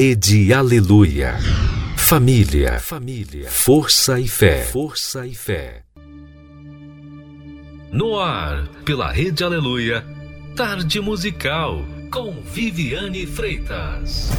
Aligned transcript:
Rede 0.00 0.52
Aleluia. 0.52 1.36
Família, 1.96 2.78
família, 2.78 3.50
força 3.50 4.20
e 4.20 4.28
fé, 4.28 4.62
força 4.62 5.26
e 5.26 5.34
fé. 5.34 5.82
No 7.90 8.16
ar, 8.20 8.68
pela 8.84 9.10
Rede 9.10 9.42
Aleluia, 9.42 10.06
Tarde 10.54 11.00
Musical 11.00 11.84
com 12.12 12.40
Viviane 12.42 13.26
Freitas. 13.26 14.30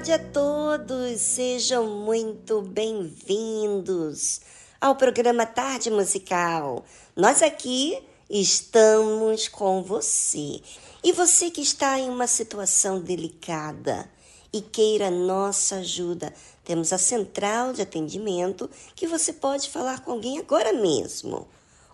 Tarde 0.00 0.12
a 0.12 0.18
todos, 0.18 1.20
sejam 1.20 1.86
muito 1.86 2.62
bem-vindos 2.62 4.40
ao 4.80 4.96
programa 4.96 5.44
Tarde 5.44 5.90
Musical. 5.90 6.86
Nós 7.14 7.42
aqui 7.42 8.02
estamos 8.30 9.46
com 9.46 9.82
você. 9.82 10.62
E 11.04 11.12
você 11.12 11.50
que 11.50 11.60
está 11.60 11.98
em 11.98 12.08
uma 12.08 12.26
situação 12.26 12.98
delicada 12.98 14.10
e 14.50 14.62
queira 14.62 15.10
nossa 15.10 15.76
ajuda, 15.76 16.32
temos 16.64 16.94
a 16.94 16.98
central 16.98 17.74
de 17.74 17.82
atendimento 17.82 18.70
que 18.96 19.06
você 19.06 19.34
pode 19.34 19.68
falar 19.68 20.00
com 20.00 20.12
alguém 20.12 20.38
agora 20.38 20.72
mesmo. 20.72 21.46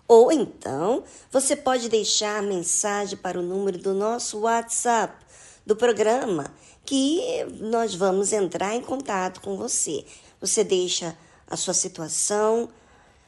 Ou 0.07 0.31
então, 0.31 1.03
você 1.29 1.57
pode 1.57 1.89
deixar 1.89 2.41
mensagem 2.41 3.17
para 3.17 3.37
o 3.37 3.43
número 3.43 3.77
do 3.77 3.93
nosso 3.93 4.39
WhatsApp 4.39 5.27
do 5.65 5.75
programa 5.75 6.49
que 6.87 7.45
nós 7.59 7.93
vamos 7.93 8.31
entrar 8.31 8.73
em 8.73 8.81
contato 8.81 9.41
com 9.41 9.57
você. 9.57 10.05
Você 10.39 10.63
deixa 10.63 11.17
a 11.45 11.57
sua 11.57 11.73
situação, 11.73 12.69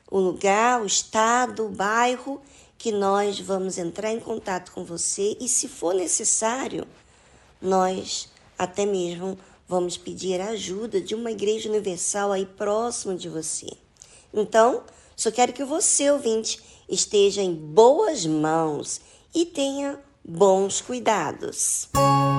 o 0.10 0.18
lugar, 0.18 0.82
o 0.82 0.86
estado, 0.86 1.66
o 1.66 1.70
bairro, 1.70 2.42
que 2.78 2.90
nós 2.90 3.38
vamos 3.38 3.78
entrar 3.78 4.14
em 4.14 4.20
contato 4.20 4.72
com 4.72 4.86
você 4.86 5.36
e, 5.42 5.50
se 5.50 5.68
for 5.68 5.94
necessário, 5.94 6.88
nós 7.62 8.30
até 8.58 8.86
mesmo 8.86 9.38
vamos 9.68 9.98
pedir 9.98 10.40
a 10.40 10.52
ajuda 10.52 11.02
de 11.02 11.14
uma 11.14 11.30
igreja 11.30 11.68
universal 11.68 12.32
aí 12.32 12.46
próximo 12.46 13.14
de 13.14 13.28
você. 13.28 13.68
Então, 14.34 14.84
só 15.18 15.30
quero 15.32 15.52
que 15.52 15.66
você, 15.66 16.10
ouvinte, 16.10 16.62
esteja 16.88 17.42
em 17.42 17.54
boas 17.54 18.26
mãos 18.26 19.02
e 19.36 19.46
tenha 19.46 20.00
bons 20.24 20.80
cuidados. 20.80 21.90
Talvez 21.94 22.39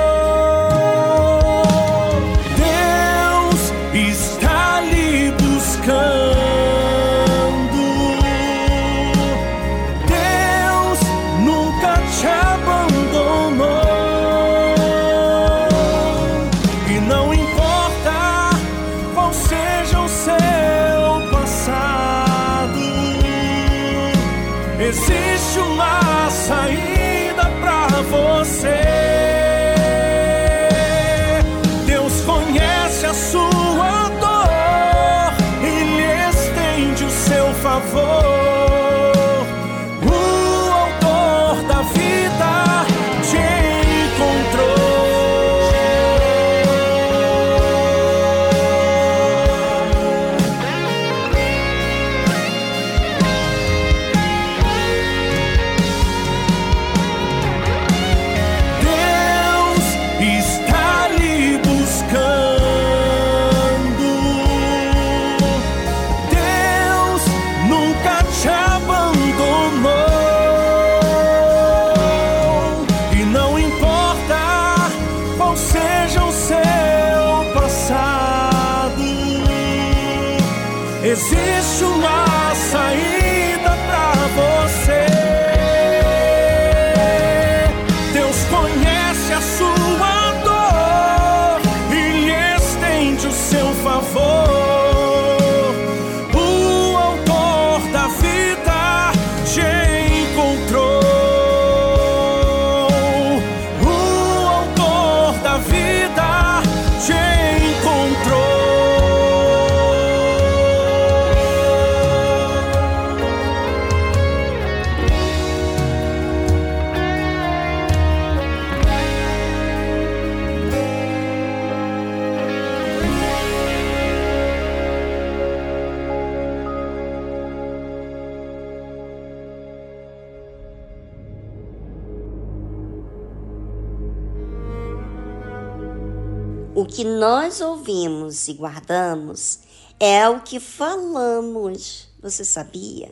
Nós 137.21 137.61
ouvimos 137.61 138.47
e 138.47 138.53
guardamos 138.53 139.59
é 139.99 140.27
o 140.27 140.41
que 140.41 140.59
falamos, 140.59 142.09
você 142.19 142.43
sabia? 142.43 143.11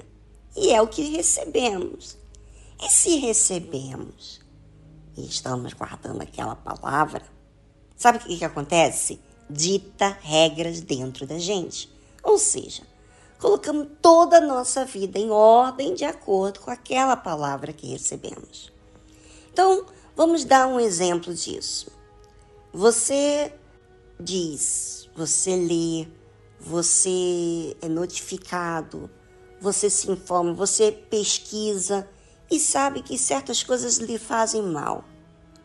E 0.57 0.71
é 0.71 0.81
o 0.81 0.87
que 0.87 1.15
recebemos. 1.15 2.17
E 2.81 2.89
se 2.89 3.17
recebemos 3.17 4.41
e 5.15 5.27
estamos 5.27 5.73
guardando 5.73 6.23
aquela 6.23 6.55
palavra, 6.55 7.21
sabe 7.95 8.17
o 8.17 8.21
que, 8.21 8.39
que 8.39 8.45
acontece? 8.45 9.19
Dita 9.47 10.17
regras 10.21 10.81
dentro 10.81 11.27
da 11.27 11.37
gente. 11.37 11.87
Ou 12.23 12.39
seja, 12.39 12.81
colocamos 13.37 13.89
toda 14.01 14.37
a 14.37 14.41
nossa 14.41 14.85
vida 14.85 15.19
em 15.19 15.29
ordem 15.29 15.93
de 15.93 16.03
acordo 16.03 16.61
com 16.61 16.71
aquela 16.71 17.15
palavra 17.15 17.71
que 17.71 17.85
recebemos. 17.85 18.73
Então, 19.53 19.85
vamos 20.15 20.45
dar 20.45 20.65
um 20.65 20.79
exemplo 20.79 21.31
disso. 21.31 21.91
Você 22.73 23.53
diz, 24.19 25.09
você 25.15 25.55
lê, 25.55 26.07
você 26.59 27.75
é 27.81 27.87
notificado, 27.87 29.09
você 29.61 29.89
se 29.89 30.11
informa, 30.11 30.53
você 30.53 30.91
pesquisa 30.91 32.07
e 32.51 32.59
sabe 32.59 33.01
que 33.01 33.17
certas 33.17 33.63
coisas 33.63 33.97
lhe 33.97 34.17
fazem 34.17 34.61
mal. 34.61 35.05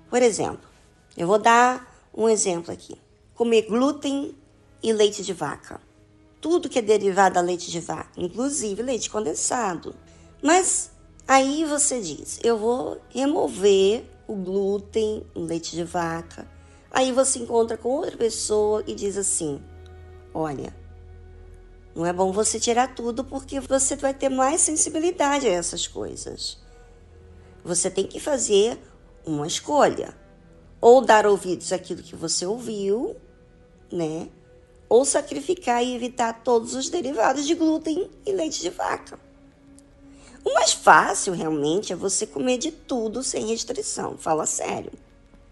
Por 0.09 0.23
exemplo, 0.23 0.69
eu 1.17 1.27
vou 1.27 1.39
dar 1.39 2.09
um 2.15 2.29
exemplo 2.29 2.73
aqui: 2.73 2.97
comer 3.35 3.63
glúten 3.63 4.37
e 4.83 4.93
leite 4.93 5.23
de 5.23 5.33
vaca. 5.33 5.81
Tudo 6.41 6.69
que 6.69 6.79
é 6.79 6.83
derivado 6.83 7.37
da 7.37 7.41
leite 7.41 7.71
de 7.71 7.81
vaca, 7.81 8.11
inclusive 8.17 8.83
leite 8.83 9.11
condensado. 9.11 9.95
Mas 10.43 10.91
aí 11.27 11.65
você 11.65 12.01
diz: 12.01 12.39
eu 12.45 12.57
vou 12.59 13.01
remover 13.09 14.05
o 14.29 14.35
glúten, 14.35 15.27
o 15.35 15.41
leite 15.41 15.75
de 15.75 15.85
vaca, 15.85 16.47
Aí 16.95 17.11
você 17.11 17.41
encontra 17.41 17.77
com 17.77 17.89
outra 17.89 18.17
pessoa 18.17 18.85
e 18.87 18.95
diz 18.95 19.17
assim: 19.17 19.61
Olha, 20.33 20.73
não 21.93 22.07
é 22.07 22.13
bom 22.13 22.31
você 22.31 22.61
tirar 22.61 22.95
tudo 22.95 23.25
porque 23.25 23.59
você 23.59 23.97
vai 23.97 24.15
ter 24.15 24.29
mais 24.29 24.61
sensibilidade 24.61 25.49
a 25.49 25.51
essas 25.51 25.89
coisas. 25.89 26.57
Você 27.65 27.91
tem 27.91 28.07
que 28.07 28.21
fazer 28.21 28.79
uma 29.27 29.45
escolha. 29.45 30.17
Ou 30.81 31.01
dar 31.01 31.27
ouvidos 31.27 31.73
àquilo 31.73 32.01
que 32.01 32.15
você 32.15 32.47
ouviu, 32.47 33.17
né? 33.91 34.29
Ou 34.89 35.05
sacrificar 35.05 35.83
e 35.83 35.97
evitar 35.97 36.45
todos 36.45 36.75
os 36.75 36.89
derivados 36.89 37.45
de 37.45 37.55
glúten 37.55 38.09
e 38.25 38.31
leite 38.31 38.61
de 38.61 38.71
vaca. 38.71 39.19
O 40.45 40.55
mais 40.55 40.73
fácil 40.73 41.33
realmente 41.33 41.93
é 41.93 41.97
você 41.97 42.25
comer 42.25 42.59
de 42.59 42.71
tudo 42.71 43.23
sem 43.23 43.47
restrição, 43.47 44.17
fala 44.17 44.47
sério, 44.47 44.93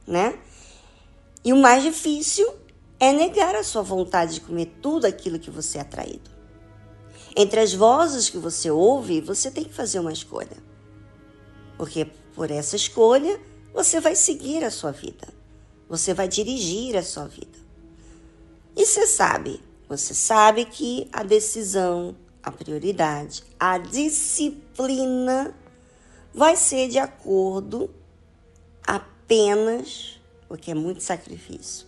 né? 0.07 0.39
E 1.45 1.53
o 1.53 1.57
mais 1.57 1.83
difícil 1.83 2.47
é 3.01 3.13
negar 3.13 3.55
a 3.55 3.65
sua 3.65 3.83
vontade 3.83 4.35
de 4.35 4.41
comer 4.41 4.67
tudo 4.81 5.07
aquilo 5.07 5.39
que 5.39 5.51
você 5.51 5.79
é 5.79 5.81
atraído. 5.81 6.31
Entre 7.37 7.59
as 7.59 7.73
vozes 7.73 8.29
que 8.29 8.39
você 8.39 8.71
ouve, 8.71 9.21
você 9.21 9.51
tem 9.51 9.65
que 9.65 9.75
fazer 9.75 9.99
uma 9.99 10.13
escolha. 10.13 10.57
Porque 11.77 12.05
por 12.35 12.51
essa 12.51 12.77
escolha, 12.77 13.41
você 13.75 14.01
vai 14.01 14.15
seguir 14.15 14.65
a 14.65 14.71
sua 14.71 14.93
vida. 14.93 15.29
Você 15.89 16.15
vai 16.15 16.29
dirigir 16.29 16.97
a 16.97 17.03
sua 17.03 17.27
vida. 17.27 17.59
E 18.77 18.87
você 18.87 19.07
sabe, 19.07 19.61
você 19.89 20.15
sabe 20.15 20.65
que 20.65 21.09
a 21.13 21.23
decisão, 21.23 22.17
a 22.43 22.51
prioridade, 22.51 23.43
a 23.59 23.79
disciplina 23.79 25.55
vai 26.33 26.57
ser 26.57 26.89
de 26.89 26.99
acordo 26.99 27.91
apenas 28.87 30.22
porque 30.53 30.71
é 30.71 30.75
muito 30.75 31.03
sacrifício. 31.03 31.87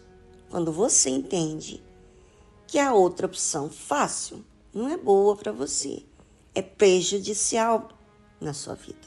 Quando 0.49 0.73
você 0.73 1.11
entende 1.11 1.85
que 2.67 2.79
a 2.79 2.95
outra 2.95 3.27
opção 3.27 3.69
fácil 3.69 4.43
não 4.73 4.89
é 4.89 4.97
boa 4.97 5.37
para 5.37 5.53
você, 5.53 6.03
é 6.55 6.63
prejudicial 6.63 7.91
na 8.41 8.55
sua 8.55 8.75
vida. 8.75 9.07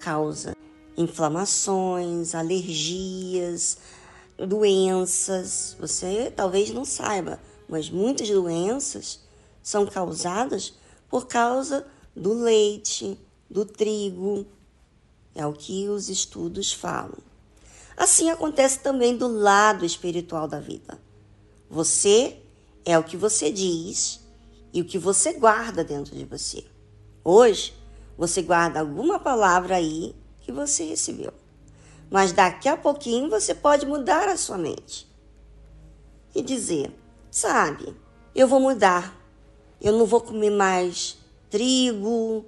Causa 0.00 0.56
inflamações, 0.96 2.34
alergias, 2.34 3.78
doenças. 4.36 5.76
Você 5.78 6.32
talvez 6.34 6.70
não 6.70 6.84
saiba, 6.84 7.38
mas 7.68 7.88
muitas 7.88 8.28
doenças 8.28 9.20
são 9.62 9.86
causadas 9.86 10.74
por 11.08 11.28
causa 11.28 11.86
do 12.12 12.32
leite, 12.32 13.16
do 13.48 13.64
trigo. 13.64 14.44
É 15.32 15.46
o 15.46 15.52
que 15.52 15.88
os 15.88 16.08
estudos 16.08 16.72
falam. 16.72 17.33
Assim 17.96 18.30
acontece 18.30 18.80
também 18.80 19.16
do 19.16 19.28
lado 19.28 19.84
espiritual 19.84 20.48
da 20.48 20.58
vida. 20.58 20.98
Você 21.70 22.38
é 22.84 22.98
o 22.98 23.04
que 23.04 23.16
você 23.16 23.50
diz 23.50 24.20
e 24.72 24.80
o 24.80 24.84
que 24.84 24.98
você 24.98 25.32
guarda 25.32 25.84
dentro 25.84 26.16
de 26.16 26.24
você. 26.24 26.64
Hoje, 27.22 27.72
você 28.18 28.42
guarda 28.42 28.80
alguma 28.80 29.18
palavra 29.18 29.76
aí 29.76 30.14
que 30.40 30.52
você 30.52 30.84
recebeu. 30.84 31.32
Mas 32.10 32.32
daqui 32.32 32.68
a 32.68 32.76
pouquinho 32.76 33.30
você 33.30 33.54
pode 33.54 33.86
mudar 33.86 34.28
a 34.28 34.36
sua 34.36 34.58
mente 34.58 35.08
e 36.34 36.42
dizer: 36.42 36.92
sabe, 37.30 37.94
eu 38.34 38.46
vou 38.46 38.60
mudar. 38.60 39.20
Eu 39.80 39.92
não 39.92 40.06
vou 40.06 40.20
comer 40.20 40.50
mais 40.50 41.18
trigo, 41.50 42.44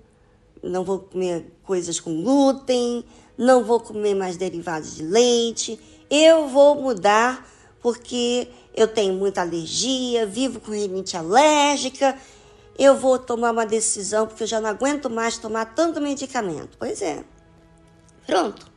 não 0.63 0.85
vou 0.85 1.01
comer 1.01 1.53
coisas 1.63 2.01
com 2.01 2.23
glúten, 2.23 3.05
não 3.37 3.65
vou 3.65 3.81
comer 3.81 4.15
mais 4.15 4.37
derivados 4.37 4.97
de 4.97 5.03
leite. 5.03 5.79
Eu 6.11 6.49
vou 6.49 6.81
mudar 6.81 7.47
porque 7.81 8.49
eu 8.75 8.89
tenho 8.89 9.15
muita 9.15 9.41
alergia, 9.41 10.27
vivo 10.27 10.61
com 10.61 10.73
rinite 10.73 11.17
alérgica. 11.17 12.17
Eu 12.79 12.97
vou 12.97 13.19
tomar 13.19 13.53
uma 13.53 13.67
decisão 13.67 14.27
porque 14.27 14.43
eu 14.43 14.47
já 14.47 14.61
não 14.61 14.71
aguento 14.71 15.09
mais 15.09 15.39
tomar 15.39 15.75
tanto 15.75 16.01
medicamento. 16.01 16.77
Pois 16.79 17.01
é. 17.03 17.25
Pronto. 18.27 18.71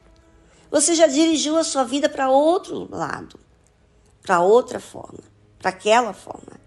Você 0.71 0.93
já 0.93 1.07
dirigiu 1.07 1.57
a 1.57 1.63
sua 1.63 1.83
vida 1.83 2.07
para 2.07 2.29
outro 2.29 2.87
lado, 2.91 3.39
para 4.21 4.39
outra 4.39 4.79
forma, 4.79 5.19
para 5.57 5.69
aquela 5.71 6.13
forma. 6.13 6.59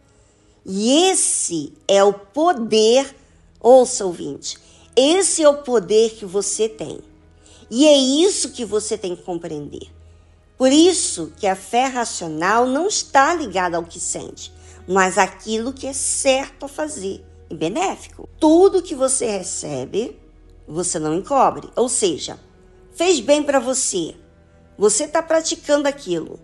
E 0.66 1.08
esse 1.10 1.72
é 1.86 2.02
o 2.02 2.12
poder, 2.12 3.14
ouça 3.60 4.04
ouvinte, 4.04 4.58
esse 4.96 5.42
é 5.42 5.48
o 5.48 5.62
poder 5.62 6.10
que 6.10 6.26
você 6.26 6.68
tem. 6.68 7.00
E 7.74 7.86
é 7.86 7.96
isso 7.96 8.50
que 8.50 8.66
você 8.66 8.98
tem 8.98 9.16
que 9.16 9.22
compreender. 9.22 9.90
Por 10.58 10.70
isso 10.70 11.32
que 11.38 11.46
a 11.46 11.56
fé 11.56 11.86
racional 11.86 12.66
não 12.66 12.86
está 12.86 13.34
ligada 13.34 13.78
ao 13.78 13.82
que 13.82 13.98
sente, 13.98 14.52
mas 14.86 15.16
àquilo 15.16 15.72
que 15.72 15.86
é 15.86 15.94
certo 15.94 16.66
a 16.66 16.68
fazer 16.68 17.24
e 17.48 17.54
benéfico. 17.54 18.28
Tudo 18.38 18.82
que 18.82 18.94
você 18.94 19.24
recebe, 19.38 20.20
você 20.68 20.98
não 20.98 21.14
encobre. 21.14 21.70
Ou 21.74 21.88
seja, 21.88 22.38
fez 22.92 23.20
bem 23.20 23.42
para 23.42 23.58
você, 23.58 24.16
você 24.76 25.04
está 25.04 25.22
praticando 25.22 25.88
aquilo, 25.88 26.38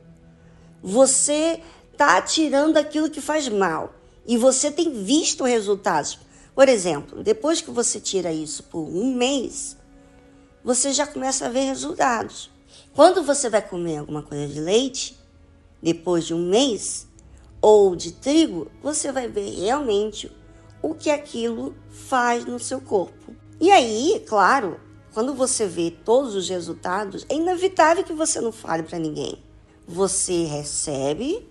você 0.82 1.60
está 1.92 2.22
tirando 2.22 2.78
aquilo 2.78 3.10
que 3.10 3.20
faz 3.20 3.50
mal 3.50 3.92
e 4.26 4.38
você 4.38 4.70
tem 4.70 5.04
visto 5.04 5.44
resultados. 5.44 6.18
Por 6.54 6.70
exemplo, 6.70 7.22
depois 7.22 7.60
que 7.60 7.70
você 7.70 8.00
tira 8.00 8.32
isso 8.32 8.62
por 8.62 8.80
um 8.80 9.14
mês, 9.14 9.77
você 10.64 10.92
já 10.92 11.06
começa 11.06 11.46
a 11.46 11.50
ver 11.50 11.66
resultados. 11.66 12.50
Quando 12.94 13.22
você 13.22 13.48
vai 13.48 13.62
comer 13.62 13.98
alguma 13.98 14.22
coisa 14.22 14.52
de 14.52 14.60
leite, 14.60 15.18
depois 15.82 16.26
de 16.26 16.34
um 16.34 16.48
mês, 16.48 17.06
ou 17.60 17.96
de 17.96 18.12
trigo, 18.12 18.70
você 18.82 19.10
vai 19.10 19.28
ver 19.28 19.50
realmente 19.50 20.30
o 20.82 20.94
que 20.94 21.10
aquilo 21.10 21.74
faz 21.90 22.44
no 22.44 22.58
seu 22.58 22.80
corpo. 22.80 23.34
E 23.60 23.70
aí, 23.70 24.22
claro, 24.26 24.80
quando 25.12 25.34
você 25.34 25.66
vê 25.66 25.90
todos 25.90 26.34
os 26.34 26.48
resultados, 26.48 27.26
é 27.28 27.34
inevitável 27.34 28.04
que 28.04 28.12
você 28.12 28.40
não 28.40 28.52
fale 28.52 28.84
para 28.84 28.98
ninguém. 28.98 29.42
Você 29.86 30.44
recebe 30.44 31.48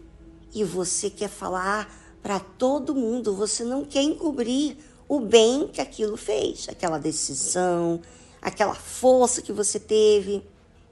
e 0.54 0.64
você 0.64 1.10
quer 1.10 1.30
falar 1.30 1.92
para 2.22 2.40
todo 2.40 2.96
mundo, 2.96 3.36
você 3.36 3.64
não 3.64 3.84
quer 3.84 4.04
encobrir 4.04 4.78
o 5.08 5.20
bem 5.20 5.68
que 5.68 5.82
aquilo 5.82 6.18
fez, 6.18 6.68
aquela 6.70 6.98
decisão, 6.98 8.02
aquela 8.48 8.74
força 8.74 9.42
que 9.42 9.51
você 9.51 9.80
teve. 9.80 10.42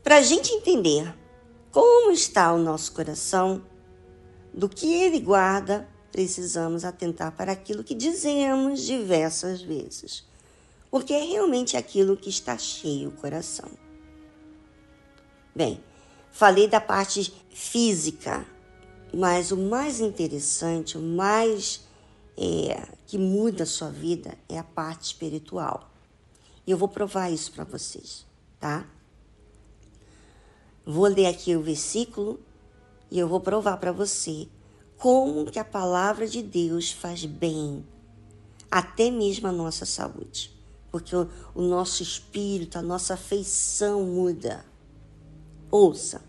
Para 0.04 0.18
a 0.18 0.22
gente 0.22 0.54
entender 0.54 1.16
como 1.72 2.12
está 2.12 2.54
o 2.54 2.60
nosso 2.60 2.92
coração, 2.92 3.64
do 4.54 4.70
que 4.70 4.94
ele 4.94 5.20
guarda, 5.20 5.88
precisamos 6.12 6.86
atentar 6.86 7.32
para 7.32 7.52
aquilo 7.52 7.84
que 7.84 7.96
dizemos 7.96 8.82
diversas 8.82 9.62
vezes, 9.62 10.24
porque 10.92 11.14
é 11.14 11.24
realmente 11.24 11.76
aquilo 11.76 12.16
que 12.16 12.30
está 12.30 12.58
cheio 12.58 13.10
o 13.10 13.14
coração. 13.14 13.70
Bem, 15.54 15.82
falei 16.32 16.68
da 16.68 16.80
parte 16.80 17.34
física, 17.50 18.46
mas 19.14 19.52
o 19.52 19.58
mais 19.58 20.00
interessante, 20.00 20.98
o 20.98 21.02
mais 21.02 21.82
é, 22.38 22.86
que 23.08 23.18
muda 23.18 23.64
a 23.64 23.66
sua 23.66 23.90
vida 23.90 24.38
é 24.48 24.58
a 24.58 24.64
parte 24.64 25.06
espiritual. 25.06 25.95
E 26.66 26.72
eu 26.72 26.78
vou 26.78 26.88
provar 26.88 27.30
isso 27.30 27.52
para 27.52 27.64
vocês, 27.64 28.26
tá? 28.60 28.88
Vou 30.86 31.08
ler 31.08 31.28
aqui 31.28 31.56
o 31.56 31.62
versículo 31.62 32.40
e 33.10 33.20
eu 33.20 33.28
vou 33.28 33.40
provar 33.40 33.78
para 33.78 33.92
você 33.92 34.48
como 34.98 35.46
que 35.52 35.60
a 35.60 35.66
palavra 35.66 36.28
de 36.28 36.42
Deus 36.42 36.92
faz 36.92 37.26
bem 37.26 37.86
até 38.70 39.10
mesmo 39.10 39.48
a 39.48 39.52
nossa 39.52 39.86
saúde. 39.86 40.52
Porque 40.92 41.16
o, 41.16 41.30
o 41.54 41.62
nosso 41.62 42.04
espírito, 42.04 42.78
a 42.78 42.82
nossa 42.82 43.14
afeição 43.14 44.04
muda. 44.04 44.66
Ouça, 45.72 46.22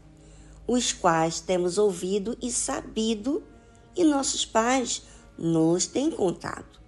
os 0.67 0.93
quais 0.93 1.41
temos 1.41 1.79
ouvido 1.79 2.37
e 2.43 2.51
sabido, 2.51 3.43
e 3.95 4.05
nossos 4.05 4.45
pais 4.45 5.03
nos 5.39 5.87
têm 5.87 6.11
contado. 6.11 6.79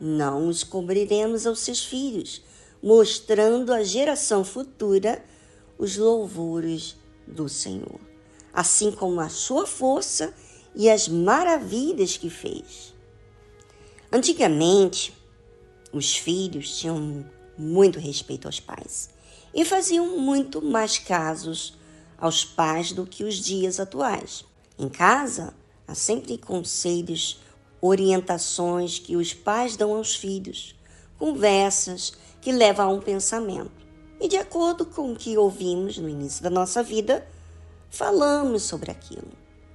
Não 0.00 0.48
os 0.48 0.64
cobriremos 0.64 1.46
aos 1.46 1.60
seus 1.60 1.84
filhos, 1.84 2.42
mostrando 2.84 3.72
à 3.72 3.82
geração 3.82 4.44
futura 4.44 5.24
os 5.78 5.96
louvores 5.96 6.94
do 7.26 7.48
Senhor, 7.48 7.98
assim 8.52 8.92
como 8.92 9.22
a 9.22 9.30
sua 9.30 9.66
força 9.66 10.34
e 10.74 10.90
as 10.90 11.08
maravilhas 11.08 12.18
que 12.18 12.28
fez. 12.28 12.94
Antigamente, 14.12 15.16
os 15.94 16.14
filhos 16.14 16.76
tinham 16.76 17.24
muito 17.56 17.98
respeito 17.98 18.46
aos 18.46 18.60
pais 18.60 19.08
e 19.54 19.64
faziam 19.64 20.18
muito 20.18 20.60
mais 20.60 20.98
casos 20.98 21.78
aos 22.18 22.44
pais 22.44 22.92
do 22.92 23.06
que 23.06 23.24
os 23.24 23.36
dias 23.36 23.80
atuais. 23.80 24.44
Em 24.78 24.90
casa, 24.90 25.54
há 25.88 25.94
sempre 25.94 26.36
conselhos, 26.36 27.40
orientações 27.80 28.98
que 28.98 29.16
os 29.16 29.32
pais 29.32 29.74
dão 29.74 29.94
aos 29.94 30.14
filhos, 30.14 30.76
conversas 31.18 32.12
que 32.44 32.52
leva 32.52 32.82
a 32.82 32.88
um 32.88 33.00
pensamento. 33.00 33.72
E 34.20 34.28
de 34.28 34.36
acordo 34.36 34.84
com 34.84 35.10
o 35.10 35.16
que 35.16 35.38
ouvimos 35.38 35.96
no 35.96 36.10
início 36.10 36.42
da 36.42 36.50
nossa 36.50 36.82
vida, 36.82 37.26
falamos 37.88 38.64
sobre 38.64 38.90
aquilo, 38.90 39.32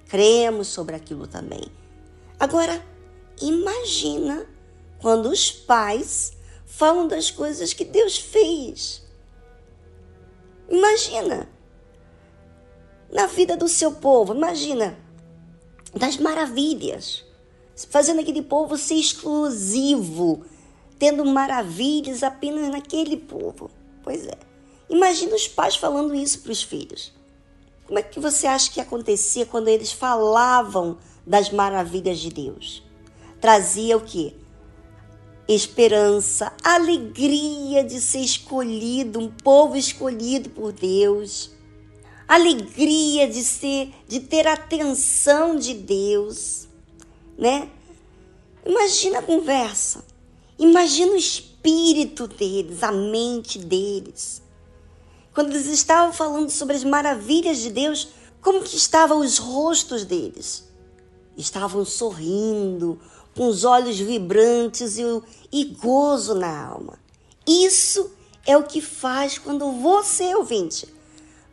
cremos 0.07 0.67
sobre 0.67 0.95
aquilo 0.95 1.25
também. 1.25 1.63
Agora, 2.39 2.85
imagina 3.41 4.45
quando 5.01 5.31
os 5.31 5.49
pais 5.51 6.33
falam 6.67 7.07
das 7.07 7.31
coisas 7.31 7.73
que 7.73 7.83
Deus 7.83 8.19
fez. 8.19 9.01
Imagina 10.69 11.49
na 13.11 13.25
vida 13.25 13.57
do 13.57 13.67
seu 13.67 13.93
povo, 13.93 14.35
imagina 14.35 14.95
das 15.95 16.17
maravilhas, 16.17 17.25
fazendo 17.89 18.21
aquele 18.21 18.43
povo 18.43 18.77
ser 18.77 18.93
exclusivo 18.93 20.45
tendo 20.99 21.25
maravilhas 21.25 22.21
apenas 22.21 22.69
naquele 22.69 23.15
povo. 23.15 23.71
Pois 24.03 24.27
é. 24.27 24.37
Imagina 24.89 25.35
os 25.35 25.47
pais 25.47 25.77
falando 25.77 26.13
isso 26.13 26.41
para 26.41 26.51
os 26.51 26.61
filhos. 26.61 27.13
Como 27.87 27.97
é 27.97 28.03
que 28.03 28.19
você 28.19 28.45
acha 28.45 28.71
que 28.71 28.81
acontecia 28.81 29.45
quando 29.45 29.67
eles 29.67 29.91
falavam 29.91 30.97
das 31.25 31.49
maravilhas 31.49 32.19
de 32.19 32.29
Deus? 32.29 32.83
Trazia 33.39 33.97
o 33.97 34.01
quê? 34.01 34.33
Esperança, 35.47 36.53
alegria 36.63 37.83
de 37.83 37.99
ser 37.99 38.19
escolhido, 38.19 39.19
um 39.19 39.31
povo 39.31 39.75
escolhido 39.75 40.49
por 40.49 40.71
Deus. 40.71 41.51
Alegria 42.27 43.27
de 43.27 43.43
ser, 43.43 43.91
de 44.07 44.19
ter 44.19 44.45
atenção 44.45 45.55
de 45.55 45.73
Deus, 45.73 46.67
né? 47.35 47.69
Imagina 48.63 49.17
a 49.17 49.23
conversa. 49.23 50.03
Imagina 50.59 51.13
o 51.13 51.17
espírito 51.17 52.27
deles, 52.27 52.83
a 52.83 52.91
mente 52.91 53.57
deles. 53.57 54.41
Quando 55.33 55.51
eles 55.51 55.67
estavam 55.67 56.11
falando 56.11 56.49
sobre 56.49 56.75
as 56.75 56.83
maravilhas 56.83 57.59
de 57.59 57.69
Deus, 57.69 58.09
como 58.41 58.61
que 58.61 58.75
estavam 58.75 59.19
os 59.19 59.37
rostos 59.37 60.03
deles? 60.03 60.67
Estavam 61.37 61.85
sorrindo, 61.85 62.99
com 63.35 63.47
os 63.47 63.63
olhos 63.63 63.97
vibrantes 63.97 64.97
e, 64.97 65.03
e 65.49 65.63
gozo 65.63 66.35
na 66.35 66.65
alma. 66.65 66.99
Isso 67.47 68.11
é 68.45 68.57
o 68.57 68.63
que 68.63 68.81
faz 68.81 69.37
quando 69.37 69.71
você, 69.71 70.35
ouvinte, 70.35 70.87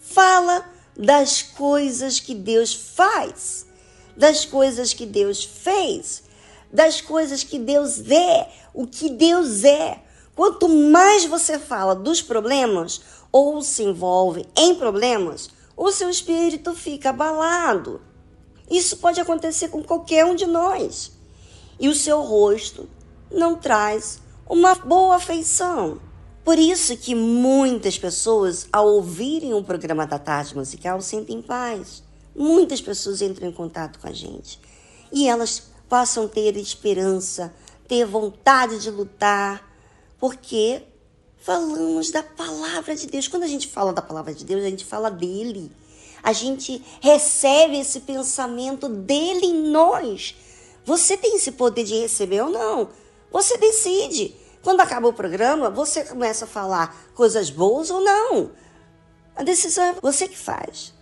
fala 0.01 0.69
das 0.97 1.43
coisas 1.43 2.19
que 2.19 2.35
Deus 2.35 2.75
faz, 2.75 3.67
das 4.17 4.45
coisas 4.45 4.93
que 4.93 5.07
Deus 5.07 5.45
fez, 5.45 6.25
das 6.73 7.01
coisas 7.01 7.43
que 7.43 7.59
Deus 7.59 8.01
é, 8.11 8.49
o 8.75 8.87
que 8.87 9.09
Deus 9.11 9.65
é, 9.65 10.03
Quanto 10.37 10.69
mais 10.69 11.25
você 11.25 11.59
fala 11.59 11.95
dos 11.95 12.21
problemas 12.21 13.01
ou 13.33 13.63
se 13.63 13.83
envolve 13.83 14.47
em 14.55 14.75
problemas, 14.75 15.49
o 15.75 15.91
seu 15.91 16.11
espírito 16.11 16.75
fica 16.75 17.09
abalado. 17.09 18.03
Isso 18.71 18.99
pode 18.99 19.19
acontecer 19.19 19.69
com 19.69 19.83
qualquer 19.83 20.27
um 20.27 20.35
de 20.35 20.45
nós. 20.45 21.11
E 21.81 21.89
o 21.89 21.95
seu 21.95 22.21
rosto 22.21 22.87
não 23.33 23.57
traz 23.57 24.21
uma 24.47 24.75
boa 24.75 25.17
afeição. 25.17 25.99
Por 26.45 26.59
isso 26.59 26.95
que 26.99 27.15
muitas 27.15 27.99
pessoas, 27.99 28.69
ao 28.71 28.87
ouvirem 28.87 29.55
o 29.55 29.65
programa 29.65 30.07
da 30.07 30.19
tarde 30.19 30.55
musical, 30.55 31.01
sentem 31.01 31.41
paz. 31.41 32.03
Muitas 32.35 32.83
pessoas 32.83 33.23
entram 33.23 33.49
em 33.49 33.53
contato 33.53 33.99
com 33.99 34.07
a 34.07 34.13
gente. 34.13 34.61
E 35.11 35.27
elas 35.27 35.63
passam 35.89 36.25
a 36.25 36.29
ter 36.29 36.57
esperança, 36.57 37.55
ter 37.87 38.05
vontade 38.05 38.81
de 38.81 38.91
lutar, 38.91 39.69
porque 40.19 40.83
falamos 41.39 42.11
da 42.11 42.23
palavra 42.23 42.97
de 42.97 43.07
Deus. 43.07 43.29
Quando 43.29 43.45
a 43.45 43.49
gente 43.49 43.69
fala 43.69 43.93
da 43.93 44.03
palavra 44.03 44.35
de 44.35 44.45
Deus, 44.45 44.65
a 44.65 44.71
gente 44.71 44.85
fala 44.85 45.11
dele. 45.11 45.71
A 46.23 46.33
gente 46.33 46.85
recebe 47.01 47.79
esse 47.79 48.01
pensamento 48.01 48.89
dele 48.89 49.47
em 49.47 49.71
nós. 49.71 50.35
Você 50.85 51.17
tem 51.17 51.37
esse 51.37 51.53
poder 51.53 51.85
de 51.85 51.95
receber 52.01 52.43
ou 52.43 52.51
não? 52.51 52.89
Você 53.31 53.57
decide. 53.59 54.35
Quando 54.63 54.81
acaba 54.81 55.07
o 55.07 55.13
programa, 55.13 55.71
você 55.71 56.03
começa 56.03 56.45
a 56.45 56.49
falar 56.49 56.97
coisas 57.15 57.51
boas 57.51 57.91
ou 57.91 58.01
não. 58.01 58.51
A 59.37 59.45
decisão 59.45 59.85
é 59.85 59.95
você 60.03 60.27
que 60.27 60.37
faz. 60.37 60.93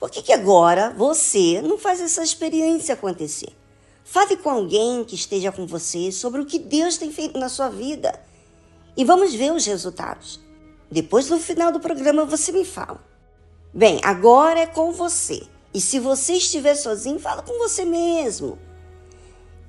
Por 0.00 0.10
que, 0.10 0.22
que 0.22 0.32
agora 0.32 0.94
você 0.96 1.60
não 1.60 1.76
faz 1.76 2.00
essa 2.00 2.22
experiência 2.22 2.94
acontecer? 2.94 3.54
Fale 4.02 4.34
com 4.38 4.48
alguém 4.48 5.04
que 5.04 5.14
esteja 5.14 5.52
com 5.52 5.66
você 5.66 6.10
sobre 6.10 6.40
o 6.40 6.46
que 6.46 6.58
Deus 6.58 6.96
tem 6.96 7.12
feito 7.12 7.38
na 7.38 7.50
sua 7.50 7.68
vida 7.68 8.18
e 8.96 9.04
vamos 9.04 9.34
ver 9.34 9.52
os 9.52 9.66
resultados. 9.66 10.40
Depois, 10.90 11.28
no 11.28 11.38
final 11.38 11.70
do 11.70 11.78
programa, 11.78 12.24
você 12.24 12.50
me 12.50 12.64
fala. 12.64 13.04
Bem, 13.72 14.00
agora 14.02 14.60
é 14.60 14.66
com 14.66 14.90
você. 14.90 15.42
E 15.72 15.80
se 15.80 16.00
você 16.00 16.32
estiver 16.32 16.74
sozinho, 16.74 17.20
fala 17.20 17.42
com 17.42 17.58
você 17.58 17.84
mesmo. 17.84 18.58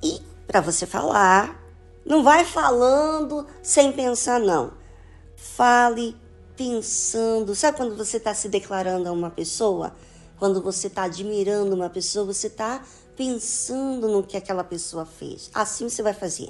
E 0.01 0.19
para 0.47 0.61
você 0.61 0.88
falar, 0.88 1.61
não 2.05 2.23
vai 2.23 2.45
falando 2.45 3.45
sem 3.61 3.91
pensar, 3.91 4.39
não. 4.39 4.71
Fale 5.35 6.15
pensando. 6.55 7.53
Sabe 7.53 7.77
quando 7.77 7.95
você 7.95 8.17
está 8.17 8.33
se 8.33 8.50
declarando 8.50 9.07
a 9.07 9.11
uma 9.11 9.29
pessoa? 9.29 9.93
Quando 10.41 10.60
você 10.60 10.88
está 10.88 11.03
admirando 11.03 11.75
uma 11.75 11.88
pessoa, 11.88 12.25
você 12.25 12.48
está 12.48 12.83
pensando 13.15 14.07
no 14.07 14.24
que 14.24 14.36
aquela 14.36 14.63
pessoa 14.63 15.05
fez. 15.05 15.51
Assim 15.53 15.88
você 15.88 16.01
vai 16.01 16.15
fazer. 16.15 16.50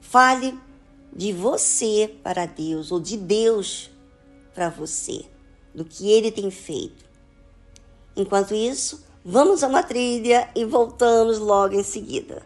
Fale 0.00 0.56
de 1.12 1.32
você 1.32 2.14
para 2.22 2.46
Deus 2.46 2.92
ou 2.92 3.00
de 3.00 3.16
Deus 3.16 3.90
para 4.54 4.68
você, 4.68 5.24
do 5.74 5.84
que 5.84 6.12
ele 6.12 6.30
tem 6.30 6.48
feito. 6.48 7.04
Enquanto 8.14 8.54
isso, 8.54 9.04
vamos 9.24 9.64
a 9.64 9.66
uma 9.66 9.82
trilha 9.82 10.48
e 10.54 10.64
voltamos 10.64 11.40
logo 11.40 11.74
em 11.74 11.82
seguida. 11.82 12.40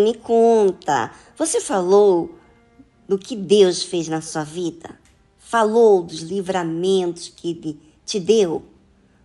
Me 0.00 0.14
conta, 0.14 1.12
você 1.36 1.60
falou 1.60 2.30
do 3.08 3.18
que 3.18 3.34
Deus 3.34 3.82
fez 3.82 4.08
na 4.08 4.20
sua 4.20 4.44
vida? 4.44 4.98
Falou 5.38 6.02
dos 6.02 6.20
livramentos 6.20 7.32
que 7.34 7.50
ele 7.50 7.80
te 8.04 8.20
deu? 8.20 8.62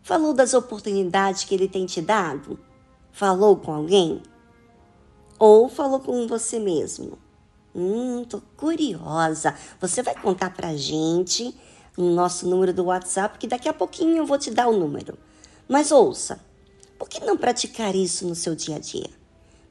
Falou 0.02 0.34
das 0.34 0.54
oportunidades 0.54 1.44
que 1.44 1.54
ele 1.54 1.68
tem 1.68 1.86
te 1.86 2.02
dado? 2.02 2.60
Falou 3.12 3.58
com 3.58 3.74
alguém? 3.74 4.22
Ou 5.38 5.70
falou 5.70 6.00
com 6.00 6.28
você 6.28 6.60
mesmo? 6.60 7.18
Hum, 7.76 8.24
tô 8.24 8.42
curiosa. 8.56 9.56
Você 9.80 10.02
vai 10.02 10.16
contar 10.16 10.52
pra 10.52 10.76
gente 10.76 11.56
no 11.98 12.14
nosso 12.14 12.48
número 12.48 12.74
do 12.74 12.86
WhatsApp, 12.86 13.38
que 13.38 13.48
daqui 13.48 13.68
a 13.68 13.74
pouquinho 13.74 14.18
eu 14.18 14.26
vou 14.26 14.38
te 14.38 14.50
dar 14.50 14.68
o 14.68 14.78
número. 14.78 15.18
Mas 15.68 15.92
ouça, 15.92 16.40
por 16.98 17.10
que 17.10 17.20
não 17.20 17.38
praticar 17.38 17.96
isso 17.96 18.28
no 18.28 18.36
seu 18.36 18.56
dia 18.56 18.78
a 18.78 18.80
dia? 18.80 19.23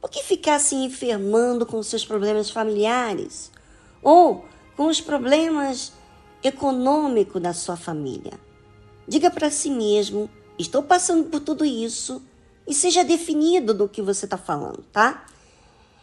Por 0.02 0.10
que 0.10 0.20
ficar 0.20 0.58
se 0.58 0.74
enfermando 0.74 1.64
com 1.64 1.80
seus 1.80 2.04
problemas 2.04 2.50
familiares? 2.50 3.52
Ou 4.02 4.44
com 4.76 4.88
os 4.88 5.00
problemas 5.00 5.92
econômicos 6.42 7.40
da 7.40 7.54
sua 7.54 7.76
família? 7.76 8.32
Diga 9.06 9.30
para 9.30 9.48
si 9.48 9.70
mesmo: 9.70 10.28
estou 10.58 10.82
passando 10.82 11.30
por 11.30 11.38
tudo 11.38 11.64
isso 11.64 12.20
e 12.66 12.74
seja 12.74 13.04
definido 13.04 13.72
do 13.72 13.88
que 13.88 14.02
você 14.02 14.24
está 14.24 14.36
falando, 14.36 14.82
tá? 14.92 15.24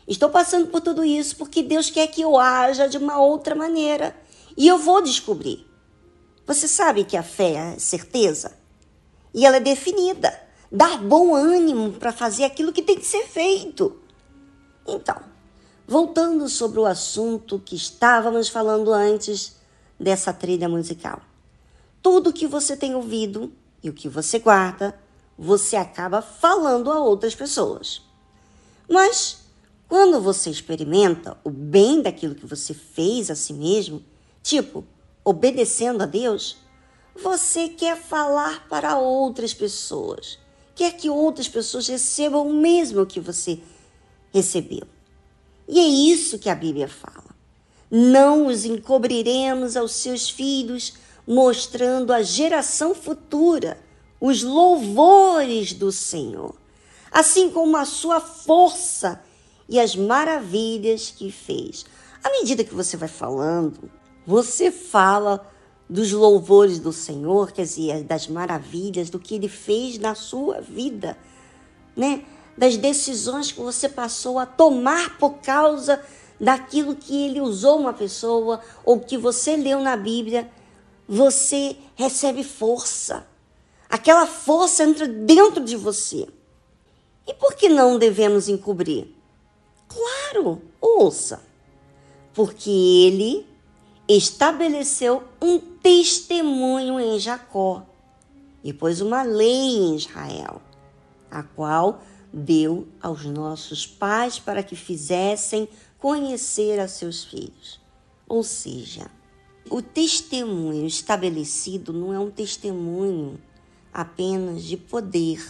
Estou 0.08 0.30
passando 0.30 0.68
por 0.68 0.80
tudo 0.80 1.04
isso 1.04 1.36
porque 1.36 1.62
Deus 1.62 1.90
quer 1.90 2.08
que 2.08 2.22
eu 2.22 2.40
haja 2.40 2.88
de 2.88 2.98
uma 2.98 3.20
outra 3.20 3.54
maneira 3.54 4.16
e 4.56 4.66
eu 4.66 4.78
vou 4.78 5.02
descobrir. 5.02 5.68
Você 6.48 6.70
sabe 6.70 7.04
que 7.04 7.18
a 7.18 7.22
fé 7.22 7.74
é 7.76 7.80
certeza 7.80 8.58
e 9.34 9.46
ela 9.46 9.58
é 9.58 9.60
definida, 9.60 10.42
dar 10.72 10.98
bom 11.00 11.36
ânimo 11.36 11.94
para 11.94 12.12
fazer 12.12 12.44
aquilo 12.44 12.74
que 12.74 12.82
tem 12.82 12.98
que 12.98 13.06
ser 13.06 13.26
feito. 13.26 14.00
Então, 14.88 15.18
voltando 15.88 16.48
sobre 16.48 16.80
o 16.80 16.86
assunto 16.86 17.60
que 17.60 17.76
estávamos 17.76 18.50
falando 18.50 18.94
antes 18.94 19.58
dessa 20.00 20.32
trilha 20.32 20.70
musical. 20.70 21.22
Tudo 22.02 22.34
que 22.34 22.48
você 22.48 22.78
tem 22.78 22.96
ouvido 22.96 23.52
e 23.84 23.90
o 23.90 23.94
que 23.94 24.08
você 24.08 24.40
guarda, 24.40 24.98
você 25.38 25.76
acaba 25.76 26.22
falando 26.22 26.92
a 26.92 27.00
outras 27.00 27.36
pessoas. 27.36 28.02
Mas 28.90 29.40
quando 29.88 30.22
você 30.22 30.50
experimenta 30.50 31.38
o 31.44 31.50
bem 31.50 32.02
daquilo 32.02 32.36
que 32.36 32.46
você 32.46 32.74
fez 32.74 33.30
a 33.30 33.36
si 33.36 33.54
mesmo, 33.54 34.04
tipo, 34.42 34.86
obedecendo 35.24 36.04
a 36.04 36.06
Deus, 36.06 36.58
você 37.22 37.70
quer 37.70 37.98
falar 37.98 38.68
para 38.68 38.98
outras 38.98 39.54
pessoas, 39.54 40.39
quer 40.80 40.94
que 40.94 41.10
outras 41.10 41.50
pessoas 41.50 41.90
recebam 41.90 42.48
o 42.48 42.54
mesmo 42.54 43.06
que 43.06 43.20
você 43.20 43.60
recebeu. 44.34 44.88
E 45.68 45.78
é 45.78 45.84
isso 45.84 46.40
que 46.40 46.50
a 46.50 46.56
Bíblia 46.56 46.88
fala. 46.88 47.36
Não 47.92 48.48
os 48.48 48.64
encobriremos 48.64 49.76
aos 49.76 49.92
seus 49.92 50.30
filhos 50.30 50.94
mostrando 51.28 52.14
à 52.14 52.22
geração 52.22 52.96
futura 52.96 53.78
os 54.22 54.42
louvores 54.42 55.74
do 55.74 55.92
Senhor, 55.92 56.56
assim 57.12 57.50
como 57.50 57.76
a 57.76 57.84
sua 57.84 58.22
força 58.22 59.22
e 59.68 59.78
as 59.82 59.98
maravilhas 59.98 61.12
que 61.12 61.30
fez. 61.30 61.86
À 62.24 62.30
medida 62.30 62.64
que 62.64 62.74
você 62.74 62.96
vai 62.96 63.10
falando, 63.10 63.92
você 64.26 64.72
fala 64.72 65.46
dos 65.90 66.12
louvores 66.12 66.80
do 66.80 66.94
Senhor, 66.94 67.52
quer 67.52 67.64
dizer, 67.64 68.04
das 68.04 68.28
maravilhas, 68.28 69.10
do 69.10 69.20
que 69.20 69.36
ele 69.36 69.50
fez 69.50 69.98
na 69.98 70.14
sua 70.14 70.62
vida, 70.62 71.18
né? 71.96 72.24
Das 72.58 72.78
decisões 72.78 73.52
que 73.52 73.60
você 73.60 73.90
passou 73.90 74.38
a 74.38 74.46
tomar 74.46 75.18
por 75.18 75.40
causa 75.40 76.02
daquilo 76.40 76.96
que 76.96 77.26
ele 77.26 77.42
usou 77.42 77.80
uma 77.80 77.94
pessoa 77.94 78.62
ou 78.86 79.00
que 79.00 79.18
você 79.18 79.56
leu 79.56 79.82
na 79.82 79.98
Bíblia 79.98 80.50
você 81.10 81.76
recebe 81.96 82.44
força. 82.44 83.26
Aquela 83.90 84.28
força 84.28 84.84
entra 84.84 85.08
dentro 85.08 85.66
de 85.66 85.76
você. 85.76 86.28
E 87.26 87.34
por 87.34 87.56
que 87.56 87.68
não 87.68 87.98
devemos 87.98 88.48
encobrir? 88.48 89.08
Claro, 89.88 90.62
ouça. 90.80 91.42
Porque 92.32 92.70
ele 92.70 93.48
estabeleceu 94.18 95.24
um 95.42 95.60
testemunho 95.60 97.00
em 97.00 97.20
Jacó 97.20 97.86
e 98.64 98.74
pôs 98.74 99.02
uma 99.02 99.22
lei 99.22 99.78
em 99.78 99.96
Israel, 99.96 100.62
a 101.30 101.44
qual 101.44 102.02
deu 102.34 102.88
aos 103.02 103.26
nossos 103.26 103.86
pais 103.86 104.40
para 104.40 104.64
que 104.64 104.76
fizessem 104.76 105.70
conhecer 105.98 106.80
a 106.80 106.88
seus 106.88 107.24
filhos. 107.24 107.80
Ou 108.28 108.44
seja, 108.44 109.10
o 109.70 109.82
testemunho 109.82 110.86
estabelecido 110.86 111.94
não 111.94 112.14
é 112.14 112.20
um 112.20 112.32
testemunho 112.32 113.40
apenas 113.94 114.64
de 114.64 114.78
poder, 114.78 115.46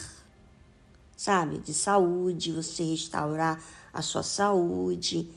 sabe? 1.15 1.60
De 1.60 1.74
saúde, 1.74 2.52
você 2.52 2.84
restaurar 2.84 3.63
a 3.93 4.02
sua 4.02 4.24
saúde, 4.24 5.30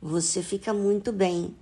você 0.00 0.42
fica 0.42 0.72
muito 0.72 1.12
bem. 1.12 1.54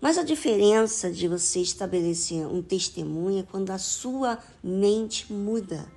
Mas 0.00 0.18
a 0.18 0.22
diferença 0.22 1.10
de 1.10 1.26
você 1.26 1.60
estabelecer 1.60 2.46
um 2.46 2.62
testemunho 2.62 3.40
é 3.40 3.42
quando 3.42 3.70
a 3.70 3.78
sua 3.78 4.38
mente 4.62 5.32
muda, 5.32 5.90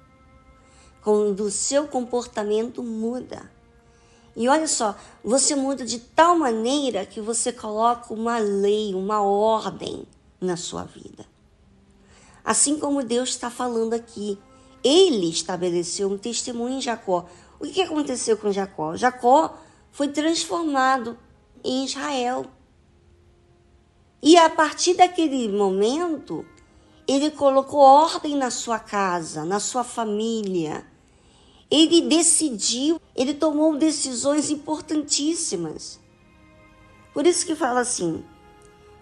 quando 1.01 1.41
o 1.41 1.51
seu 1.51 1.87
comportamento 1.87 2.81
muda. 2.81 3.51
E 4.35 4.47
olha 4.47 4.67
só, 4.67 4.95
você 5.23 5.55
muda 5.55 5.83
de 5.83 5.99
tal 5.99 6.37
maneira 6.37 7.05
que 7.05 7.19
você 7.19 7.51
coloca 7.51 8.13
uma 8.13 8.37
lei, 8.37 8.93
uma 8.93 9.21
ordem 9.21 10.05
na 10.39 10.55
sua 10.55 10.83
vida. 10.83 11.25
Assim 12.45 12.79
como 12.79 13.03
Deus 13.03 13.29
está 13.29 13.49
falando 13.49 13.93
aqui, 13.93 14.39
ele 14.83 15.29
estabeleceu 15.29 16.09
um 16.09 16.17
testemunho 16.17 16.77
em 16.77 16.81
Jacó. 16.81 17.25
O 17.59 17.65
que 17.65 17.81
aconteceu 17.81 18.37
com 18.37 18.51
Jacó? 18.51 18.95
Jacó 18.95 19.57
foi 19.91 20.07
transformado 20.07 21.17
em 21.63 21.83
Israel. 21.83 22.45
E 24.21 24.37
a 24.37 24.49
partir 24.49 24.95
daquele 24.95 25.47
momento, 25.47 26.45
ele 27.07 27.31
colocou 27.31 27.79
ordem 27.79 28.35
na 28.35 28.49
sua 28.51 28.79
casa, 28.79 29.45
na 29.45 29.59
sua 29.59 29.83
família 29.83 30.85
ele 31.69 32.01
decidiu, 32.01 32.99
ele 33.15 33.33
tomou 33.33 33.77
decisões 33.77 34.49
importantíssimas. 34.49 35.99
Por 37.13 37.27
isso 37.27 37.45
que 37.45 37.55
fala 37.55 37.81
assim: 37.81 38.23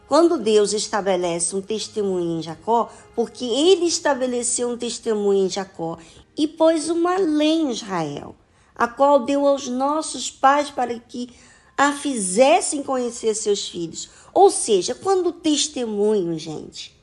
quando 0.07 0.37
Deus 0.37 0.73
estabelece 0.73 1.55
um 1.55 1.61
testemunho 1.61 2.39
em 2.39 2.41
Jacó, 2.41 2.91
porque 3.15 3.45
ele 3.45 3.85
estabeleceu 3.85 4.69
um 4.69 4.77
testemunho 4.77 5.45
em 5.45 5.49
Jacó 5.49 5.97
e 6.37 6.47
pôs 6.47 6.89
uma 6.89 7.17
lei 7.17 7.61
em 7.61 7.71
Israel, 7.71 8.35
a 8.75 8.87
qual 8.87 9.19
deu 9.19 9.47
aos 9.47 9.67
nossos 9.67 10.31
pais 10.31 10.69
para 10.69 10.97
que 10.99 11.29
a 11.77 11.91
fizessem 11.93 12.83
conhecer 12.83 13.33
seus 13.35 13.67
filhos. 13.67 14.09
Ou 14.33 14.49
seja, 14.49 14.95
quando 14.95 15.27
o 15.27 15.33
testemunho, 15.33 16.37
gente, 16.37 16.95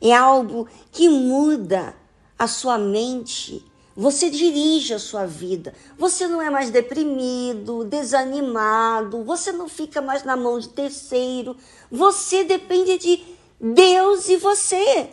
é 0.00 0.12
algo 0.12 0.68
que 0.92 1.08
muda 1.08 1.94
a 2.38 2.46
sua 2.46 2.78
mente, 2.78 3.64
você 3.96 4.28
dirige 4.28 4.92
a 4.92 4.98
sua 4.98 5.24
vida. 5.24 5.72
Você 5.96 6.28
não 6.28 6.42
é 6.42 6.50
mais 6.50 6.70
deprimido, 6.70 7.84
desanimado, 7.84 9.24
você 9.24 9.50
não 9.52 9.68
fica 9.68 10.02
mais 10.02 10.22
na 10.22 10.36
mão 10.36 10.58
de 10.58 10.68
terceiro. 10.68 11.56
Você 11.90 12.44
depende 12.44 12.98
de 12.98 13.24
Deus 13.58 14.28
e 14.28 14.36
você. 14.36 15.08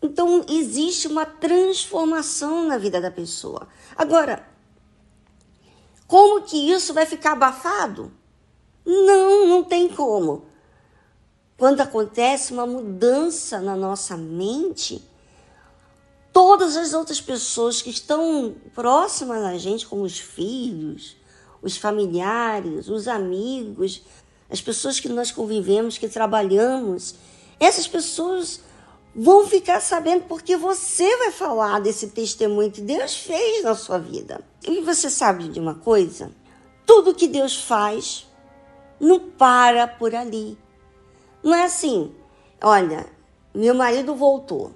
Então 0.00 0.46
existe 0.48 1.06
uma 1.06 1.26
transformação 1.26 2.64
na 2.64 2.78
vida 2.78 2.98
da 2.98 3.10
pessoa. 3.10 3.68
Agora, 3.94 4.47
como 6.08 6.40
que 6.40 6.56
isso 6.72 6.94
vai 6.94 7.04
ficar 7.04 7.32
abafado? 7.32 8.10
Não, 8.84 9.46
não 9.46 9.62
tem 9.62 9.88
como. 9.90 10.46
Quando 11.58 11.82
acontece 11.82 12.50
uma 12.52 12.66
mudança 12.66 13.60
na 13.60 13.76
nossa 13.76 14.16
mente, 14.16 15.02
todas 16.32 16.78
as 16.78 16.94
outras 16.94 17.20
pessoas 17.20 17.82
que 17.82 17.90
estão 17.90 18.54
próximas 18.74 19.42
da 19.42 19.58
gente, 19.58 19.86
como 19.86 20.02
os 20.02 20.18
filhos, 20.18 21.14
os 21.60 21.76
familiares, 21.76 22.88
os 22.88 23.06
amigos, 23.06 24.00
as 24.48 24.62
pessoas 24.62 24.98
que 24.98 25.10
nós 25.10 25.30
convivemos, 25.30 25.98
que 25.98 26.08
trabalhamos, 26.08 27.16
essas 27.60 27.86
pessoas 27.86 28.60
vão 29.20 29.48
ficar 29.48 29.80
sabendo 29.80 30.26
porque 30.28 30.56
você 30.56 31.16
vai 31.16 31.32
falar 31.32 31.80
desse 31.80 32.10
testemunho 32.10 32.70
que 32.70 32.80
Deus 32.80 33.16
fez 33.16 33.64
na 33.64 33.74
sua 33.74 33.98
vida. 33.98 34.40
E 34.64 34.80
você 34.80 35.10
sabe 35.10 35.48
de 35.48 35.58
uma 35.58 35.74
coisa? 35.74 36.30
Tudo 36.86 37.12
que 37.12 37.26
Deus 37.26 37.60
faz 37.60 38.28
não 39.00 39.18
para 39.18 39.88
por 39.88 40.14
ali. 40.14 40.56
Não 41.42 41.52
é 41.52 41.64
assim, 41.64 42.14
olha, 42.62 43.06
meu 43.52 43.74
marido 43.74 44.14
voltou 44.14 44.72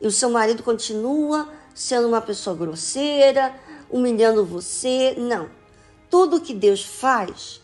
e 0.00 0.06
o 0.06 0.12
seu 0.12 0.30
marido 0.30 0.62
continua 0.62 1.48
sendo 1.74 2.06
uma 2.06 2.20
pessoa 2.20 2.54
grosseira, 2.54 3.52
humilhando 3.90 4.44
você. 4.44 5.16
Não. 5.18 5.50
Tudo 6.08 6.40
que 6.40 6.54
Deus 6.54 6.84
faz 6.84 7.60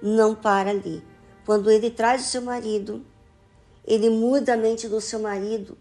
não 0.00 0.36
para 0.36 0.70
ali. 0.70 1.02
Quando 1.44 1.68
ele 1.68 1.90
traz 1.90 2.22
o 2.22 2.30
seu 2.30 2.42
marido, 2.42 3.04
ele 3.90 4.08
muda 4.08 4.54
a 4.54 4.56
mente 4.56 4.86
do 4.86 5.00
seu 5.00 5.18
marido, 5.18 5.76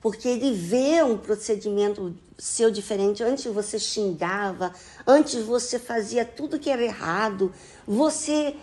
porque 0.00 0.28
ele 0.28 0.52
vê 0.52 1.02
um 1.02 1.16
procedimento 1.16 2.14
seu 2.36 2.70
diferente. 2.70 3.22
Antes 3.22 3.46
você 3.46 3.78
xingava, 3.78 4.70
antes 5.06 5.42
você 5.42 5.78
fazia 5.78 6.26
tudo 6.26 6.58
que 6.58 6.68
era 6.68 6.82
errado, 6.82 7.54
você 7.86 8.54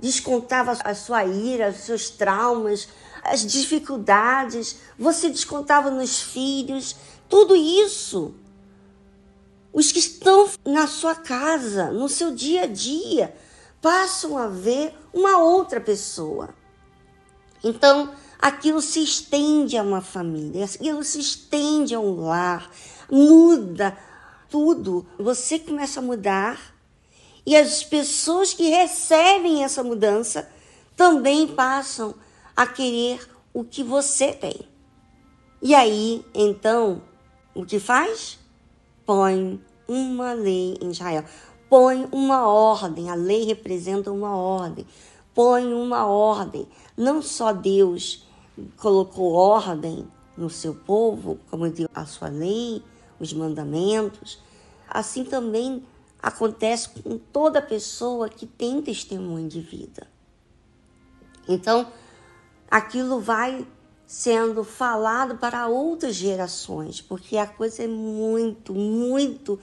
descontava 0.00 0.76
a 0.82 0.94
sua 0.94 1.24
ira, 1.24 1.70
os 1.70 1.76
seus 1.76 2.10
traumas, 2.10 2.88
as 3.22 3.46
dificuldades, 3.46 4.78
você 4.98 5.28
descontava 5.28 5.88
nos 5.88 6.20
filhos, 6.20 6.96
tudo 7.28 7.54
isso. 7.54 8.34
Os 9.72 9.92
que 9.92 10.00
estão 10.00 10.50
na 10.66 10.88
sua 10.88 11.14
casa, 11.14 11.92
no 11.92 12.08
seu 12.08 12.34
dia 12.34 12.62
a 12.62 12.66
dia, 12.66 13.32
passam 13.80 14.36
a 14.36 14.48
ver 14.48 14.92
uma 15.12 15.38
outra 15.38 15.80
pessoa. 15.80 16.52
Então, 17.62 18.12
aquilo 18.40 18.80
se 18.80 19.02
estende 19.02 19.76
a 19.76 19.82
uma 19.82 20.00
família, 20.00 20.64
aquilo 20.64 21.04
se 21.04 21.20
estende 21.20 21.94
a 21.94 22.00
um 22.00 22.20
lar, 22.20 22.70
muda 23.10 23.96
tudo. 24.48 25.06
Você 25.18 25.58
começa 25.58 26.00
a 26.00 26.02
mudar 26.02 26.74
e 27.44 27.56
as 27.56 27.84
pessoas 27.84 28.54
que 28.54 28.68
recebem 28.68 29.62
essa 29.64 29.82
mudança 29.82 30.48
também 30.96 31.46
passam 31.46 32.14
a 32.56 32.66
querer 32.66 33.28
o 33.52 33.64
que 33.64 33.82
você 33.82 34.32
tem. 34.32 34.68
E 35.62 35.74
aí, 35.74 36.24
então, 36.34 37.02
o 37.54 37.64
que 37.66 37.78
faz? 37.78 38.38
Põe 39.04 39.60
uma 39.86 40.32
lei 40.32 40.78
em 40.80 40.90
Israel. 40.90 41.24
Põe 41.68 42.08
uma 42.12 42.46
ordem. 42.46 43.10
A 43.10 43.14
lei 43.14 43.44
representa 43.44 44.10
uma 44.10 44.34
ordem. 44.34 44.86
Põe 45.34 45.72
uma 45.72 46.06
ordem. 46.06 46.66
Não 46.96 47.20
só 47.20 47.52
Deus 47.52 48.26
colocou 48.76 49.32
ordem 49.32 50.06
no 50.36 50.48
seu 50.48 50.74
povo, 50.74 51.38
como 51.50 51.68
deu 51.70 51.88
a 51.94 52.06
sua 52.06 52.28
lei, 52.28 52.82
os 53.18 53.32
mandamentos, 53.32 54.38
assim 54.88 55.24
também 55.24 55.84
acontece 56.22 56.88
com 57.02 57.18
toda 57.18 57.62
pessoa 57.62 58.28
que 58.28 58.46
tem 58.46 58.82
testemunho 58.82 59.48
de 59.48 59.60
vida. 59.60 60.06
Então, 61.48 61.90
aquilo 62.70 63.20
vai 63.20 63.66
sendo 64.06 64.64
falado 64.64 65.36
para 65.36 65.68
outras 65.68 66.16
gerações, 66.16 67.00
porque 67.00 67.36
a 67.36 67.46
coisa 67.46 67.84
é 67.84 67.86
muito, 67.86 68.74
muito, 68.74 69.58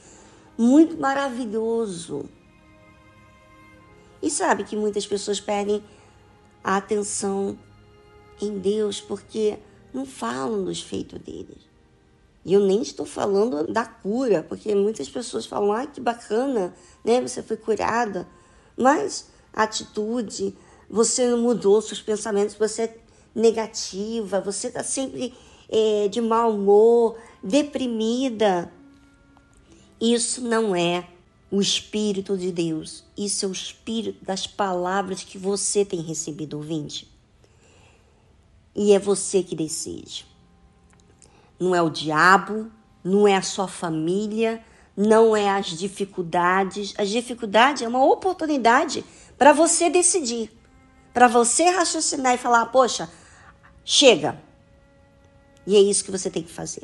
muito 0.57 0.97
maravilhoso. 0.97 2.29
E 4.21 4.29
sabe 4.31 4.63
que 4.63 4.75
muitas 4.75 5.05
pessoas 5.05 5.39
perdem 5.39 5.83
a 6.63 6.77
atenção 6.77 7.57
em 8.41 8.57
Deus 8.57 9.01
porque 9.01 9.57
não 9.93 10.05
falam 10.05 10.63
dos 10.63 10.81
feitos 10.81 11.19
deles. 11.19 11.67
E 12.45 12.53
eu 12.53 12.61
nem 12.61 12.81
estou 12.81 13.05
falando 13.05 13.67
da 13.67 13.85
cura, 13.85 14.41
porque 14.41 14.73
muitas 14.73 15.09
pessoas 15.09 15.45
falam, 15.45 15.73
ah, 15.73 15.85
que 15.85 15.99
bacana, 15.99 16.73
né? 17.03 17.19
Você 17.19 17.43
foi 17.43 17.57
curada. 17.57 18.25
Mas 18.77 19.27
a 19.51 19.63
atitude, 19.63 20.55
você 20.89 21.35
mudou 21.35 21.81
seus 21.81 22.01
pensamentos, 22.01 22.55
você 22.55 22.83
é 22.83 22.97
negativa, 23.35 24.39
você 24.39 24.67
está 24.67 24.81
sempre 24.81 25.33
é, 25.67 26.07
de 26.07 26.21
mau 26.21 26.55
humor, 26.55 27.17
deprimida. 27.43 28.71
Isso 29.99 30.41
não 30.41 30.73
é 30.73 31.05
o 31.51 31.59
Espírito 31.59 32.37
de 32.37 32.51
Deus. 32.51 33.03
Isso 33.17 33.45
é 33.45 33.47
o 33.49 33.51
Espírito 33.51 34.23
das 34.23 34.47
palavras 34.47 35.23
que 35.23 35.37
você 35.37 35.83
tem 35.83 36.01
recebido, 36.01 36.55
ouvinte. 36.55 37.16
E 38.77 38.93
é 38.93 38.99
você 38.99 39.43
que 39.43 39.55
decide 39.55 40.27
não 41.59 41.73
é 41.73 41.81
o 41.81 41.89
diabo, 41.89 42.71
não 43.03 43.27
é 43.27 43.35
a 43.35 43.41
sua 43.41 43.67
família, 43.67 44.63
não 44.95 45.35
é 45.35 45.49
as 45.49 45.67
dificuldades. 45.67 46.93
As 46.97 47.09
dificuldades 47.09 47.81
é 47.81 47.87
uma 47.87 48.03
oportunidade 48.03 49.03
para 49.37 49.53
você 49.53 49.89
decidir, 49.89 50.51
para 51.13 51.27
você 51.27 51.65
raciocinar 51.69 52.35
e 52.35 52.37
falar: 52.37 52.67
poxa, 52.67 53.09
chega. 53.83 54.39
E 55.65 55.75
é 55.75 55.79
isso 55.79 56.03
que 56.05 56.11
você 56.11 56.29
tem 56.29 56.43
que 56.43 56.51
fazer. 56.51 56.83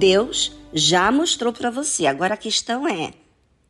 Deus 0.00 0.52
já 0.72 1.12
mostrou 1.12 1.52
para 1.52 1.70
você. 1.70 2.06
Agora 2.06 2.32
a 2.32 2.38
questão 2.38 2.88
é: 2.88 3.12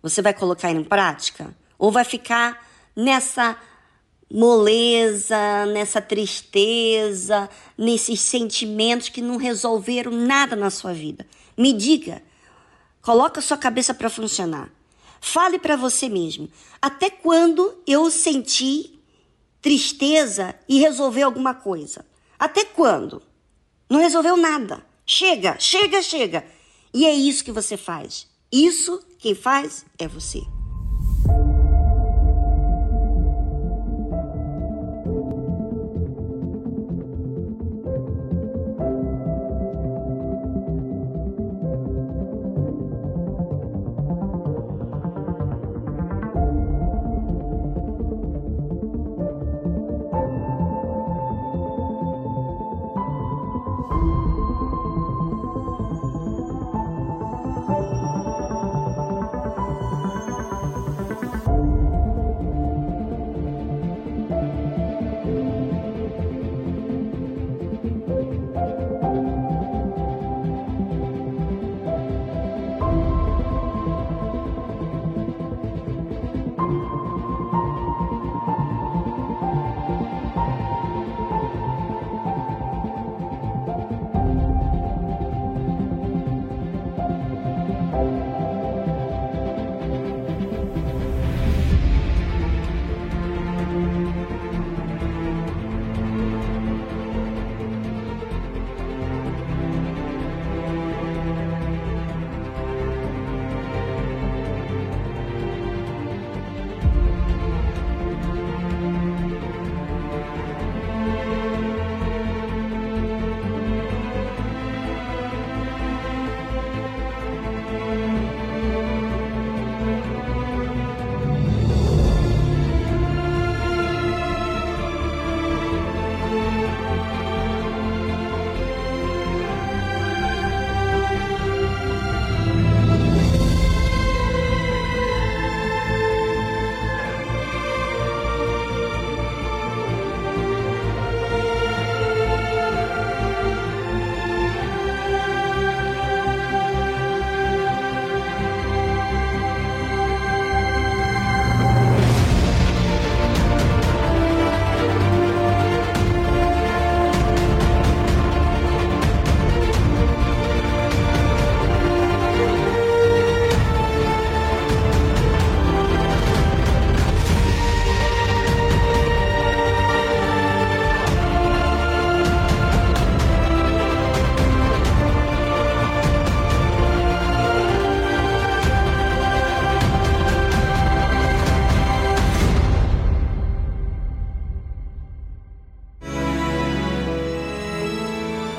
você 0.00 0.22
vai 0.22 0.32
colocar 0.32 0.70
em 0.70 0.84
prática 0.84 1.54
ou 1.76 1.90
vai 1.90 2.04
ficar 2.04 2.64
nessa 2.94 3.58
moleza, 4.32 5.66
nessa 5.66 6.00
tristeza, 6.00 7.50
nesses 7.76 8.20
sentimentos 8.20 9.08
que 9.08 9.20
não 9.20 9.36
resolveram 9.36 10.12
nada 10.12 10.54
na 10.54 10.70
sua 10.70 10.92
vida? 10.92 11.26
Me 11.58 11.72
diga. 11.72 12.22
Coloca 13.02 13.40
sua 13.40 13.56
cabeça 13.56 13.92
para 13.92 14.08
funcionar. 14.08 14.70
Fale 15.20 15.58
para 15.58 15.74
você 15.74 16.08
mesmo. 16.08 16.48
Até 16.80 17.10
quando 17.10 17.76
eu 17.86 18.08
senti 18.08 19.00
tristeza 19.60 20.54
e 20.68 20.78
resolver 20.78 21.22
alguma 21.22 21.54
coisa? 21.54 22.06
Até 22.38 22.64
quando? 22.64 23.20
Não 23.88 23.98
resolveu 23.98 24.36
nada. 24.36 24.89
Chega, 25.12 25.58
chega, 25.58 26.00
chega. 26.02 26.44
E 26.94 27.04
é 27.04 27.12
isso 27.12 27.44
que 27.44 27.50
você 27.50 27.76
faz. 27.76 28.28
Isso 28.52 29.04
quem 29.18 29.34
faz 29.34 29.84
é 29.98 30.06
você. 30.06 30.40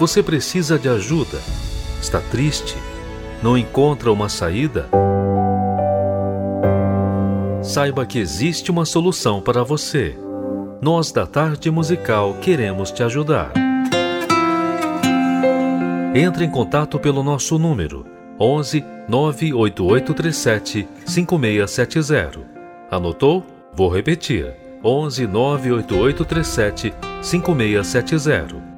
Você 0.02 0.24
precisa 0.24 0.80
de 0.80 0.90
ajuda? 0.90 1.38
Está 2.02 2.20
triste? 2.20 2.76
Não 3.44 3.56
encontra 3.56 4.12
uma 4.12 4.30
saída? 4.30 4.90
Saiba 7.62 8.04
que 8.04 8.18
existe 8.18 8.72
uma 8.72 8.84
solução 8.84 9.40
para 9.40 9.64
você. 9.64 10.18
Nós 10.82 11.12
da 11.12 11.28
Tarde 11.28 11.70
Musical 11.70 12.36
queremos 12.42 12.90
te 12.90 13.04
ajudar. 13.04 13.54
Entre 16.16 16.46
em 16.46 16.50
contato 16.50 16.98
pelo 16.98 17.22
nosso 17.22 17.60
número 17.60 18.04
11 18.40 18.84
98837 19.08 20.88
5670. 21.06 22.40
Anotou? 22.90 23.46
Vou 23.72 23.88
repetir. 23.88 24.52
11 24.84 25.28
98837 25.28 26.92
5670. 27.22 28.71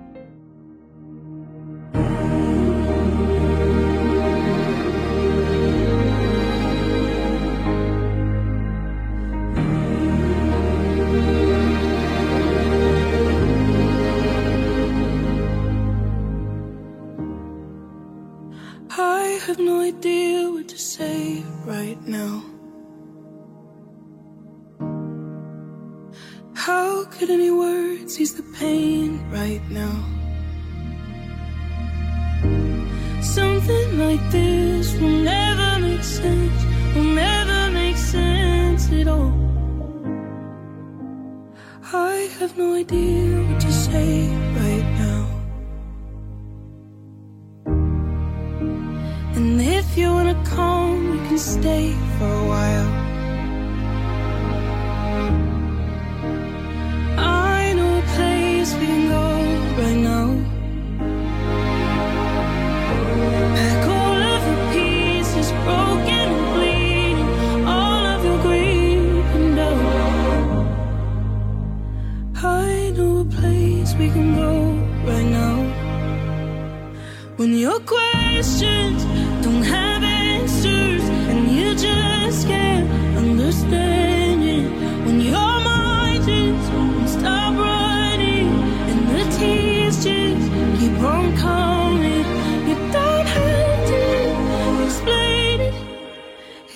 When 77.44 77.58
you're 77.58 77.82
questions 77.82 79.04
don't 79.44 79.64
have 79.64 80.02
answers, 80.02 81.04
and 81.30 81.52
you 81.52 81.76
just 81.76 82.48
can't 82.48 82.90
understand 83.18 84.42
it. 84.42 84.72
When 85.06 85.20
your 85.20 85.60
mind 85.60 86.24
just 86.24 86.72
won't 86.72 87.10
stop 87.10 87.54
running, 87.58 88.48
and 88.90 89.02
the 89.10 89.24
tears 89.38 90.02
just 90.06 90.46
keep 90.80 90.98
on 91.02 91.36
coming. 91.36 92.26
You 92.70 92.76
don't 92.96 93.28
have 93.38 93.88
to 93.92 94.86
explain 94.86 95.60
it. 95.68 95.74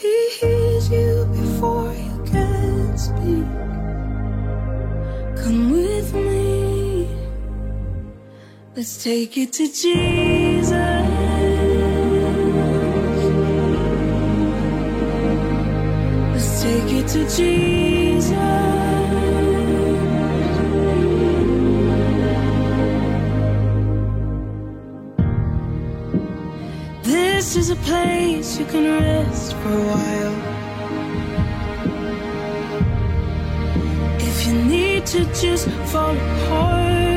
He 0.02 0.16
hears 0.38 0.92
you 0.92 1.28
before 1.32 1.94
you 1.94 2.16
can 2.26 2.98
speak. 2.98 3.48
Come 5.42 5.72
with 5.72 6.14
me. 6.14 7.08
Let's 8.76 9.02
take 9.02 9.38
it 9.38 9.54
to 9.54 9.66
Jesus. 9.72 10.47
Place 27.88 28.60
you 28.60 28.66
can 28.66 28.84
rest 29.00 29.54
for 29.54 29.70
a 29.70 29.84
while. 29.92 30.36
If 34.20 34.48
you 34.48 34.54
need 34.64 35.06
to 35.08 35.20
just 35.34 35.70
fall 35.92 36.16
apart, 36.16 37.17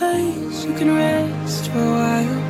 place 0.00 0.64
you 0.64 0.72
can 0.78 0.88
rest 0.96 1.70
for 1.70 1.78
a 1.78 1.92
while. 2.00 2.40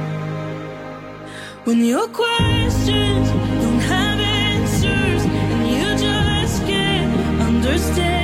When 1.64 1.84
your 1.84 2.06
questions 2.20 3.26
don't 3.62 3.84
have 3.94 4.20
answers 4.20 5.22
and 5.52 5.62
you 5.74 5.88
just 6.06 6.58
can't 6.70 7.42
understand 7.48 8.19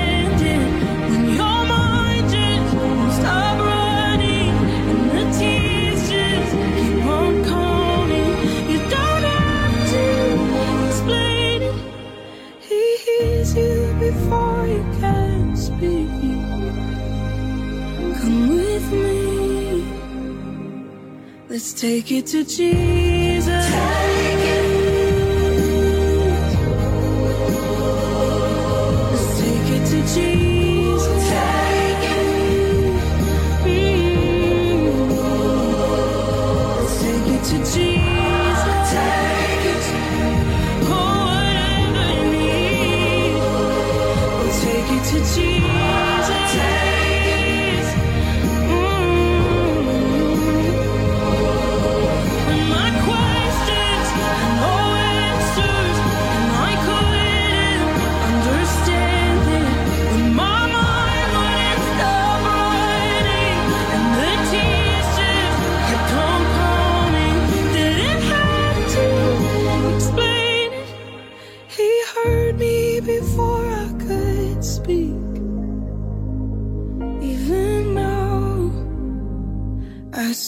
Let's 21.57 21.73
take 21.73 22.13
it 22.13 22.27
to 22.27 22.45
Jesus. 22.45 24.06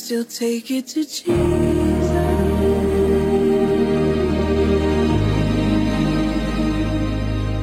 Still 0.08 0.24
take 0.24 0.70
it 0.70 0.86
to 0.86 1.04
Jesus. 1.04 1.22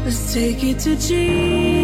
Let's 0.05 0.31
take 0.31 0.63
it 0.63 0.79
to 0.81 0.95
Jesus. 0.95 1.74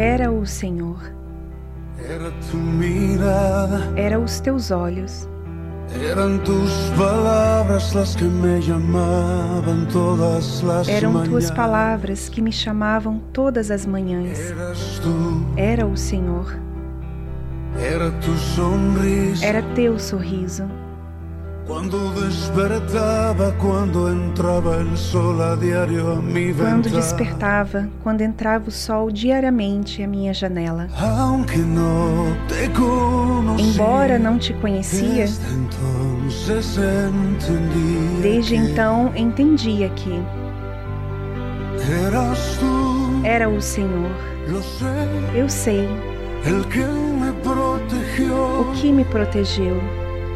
Era 0.00 0.32
o 0.32 0.46
Senhor, 0.46 1.12
era 1.98 2.30
tu 2.50 2.56
mirada, 2.56 3.92
era 3.94 4.18
os 4.18 4.40
teus 4.40 4.70
olhos, 4.70 5.28
eran 5.94 6.42
tus 6.42 6.72
palabras 6.96 7.94
las 7.94 8.16
que 8.16 8.24
me 8.24 8.62
llamaban 8.62 9.86
todas 9.92 10.62
las 10.62 10.88
eram 10.88 11.22
tuas 11.24 11.50
palavras 11.50 12.30
que 12.30 12.40
me 12.40 12.50
chamavam 12.50 13.20
todas 13.34 13.70
as 13.70 13.84
manhãs. 13.84 14.38
Era 15.58 15.86
o 15.86 15.94
Senhor, 15.94 16.58
era 17.76 18.10
tu 18.22 18.32
sonrisa. 18.38 19.44
era 19.44 19.62
teu 19.74 19.98
sorriso. 19.98 20.64
Cuando 21.70 22.12
despertaba, 22.14 23.52
cuando 23.52 24.10
entraba 24.10 24.78
el 24.78 24.96
sol 24.98 25.40
a 25.40 25.54
diario 25.54 26.14
a 26.14 26.16
mi 26.16 26.52
Quando 26.52 26.90
despertava, 26.90 27.88
quando 28.02 28.22
entrava 28.22 28.68
o 28.68 28.72
sol 28.72 29.08
diariamente 29.08 30.02
à 30.02 30.08
minha 30.08 30.34
janela. 30.34 30.88
Embora 33.56 34.18
não 34.18 34.36
te 34.36 34.52
conhecia, 34.54 35.26
desde 38.20 38.56
então 38.56 39.12
entendia 39.14 39.90
que 39.90 40.20
era 43.22 43.48
o 43.48 43.62
Senhor. 43.62 44.10
Eu 45.32 45.48
sei 45.48 45.88
o 46.50 46.64
que 48.74 48.90
me 48.90 49.04
protegeu 49.04 50.09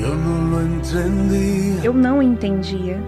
Eu 0.00 0.14
não 0.14 0.66
entendia. 0.66 1.84
Eu 1.84 1.92
não 1.92 2.22
entendia. 2.22 3.00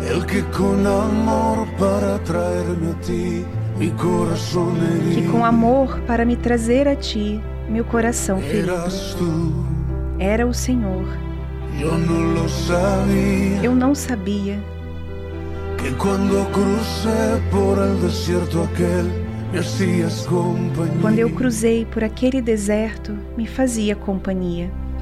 Ele 0.00 0.24
que 0.24 0.42
com 0.56 0.74
amor 0.86 1.66
para 1.78 2.18
trair-me 2.20 2.90
a 2.90 2.94
ti, 2.94 3.46
meu 3.78 3.92
coração 3.92 4.72
Que 5.14 5.28
com 5.28 5.44
amor 5.44 6.00
para 6.06 6.24
me 6.24 6.36
trazer 6.36 6.88
a 6.88 6.96
ti, 6.96 7.40
meu 7.68 7.84
coração 7.84 8.40
ferido. 8.40 8.72
Era 10.18 10.46
o 10.46 10.54
Senhor. 10.54 11.06
Eu 11.78 11.98
não 11.98 12.48
sabia. 12.48 13.62
Eu 13.62 13.74
não 13.74 13.94
sabia. 13.94 14.58
Que 15.78 15.94
quando 15.94 16.46
crucei 16.50 17.40
por 17.50 17.78
el 17.78 17.94
desierto 18.00 18.62
aquel 18.62 19.30
quando 21.02 21.18
eu 21.18 21.28
cruzei 21.30 21.84
por 21.84 22.04
aquele 22.04 22.40
deserto, 22.40 23.18
me 23.36 23.48
fazia 23.48 23.96
companhia. 23.96 24.70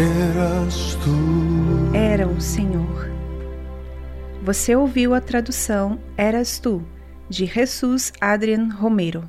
Eras 0.00 0.96
tu. 1.02 1.96
Era 1.96 2.28
o 2.28 2.40
Senhor. 2.40 3.10
Você 4.44 4.76
ouviu 4.76 5.12
a 5.12 5.20
tradução 5.20 5.98
Eras 6.16 6.60
tu, 6.60 6.84
de 7.28 7.46
Jesus 7.46 8.12
Adrian 8.20 8.68
Romero. 8.72 9.28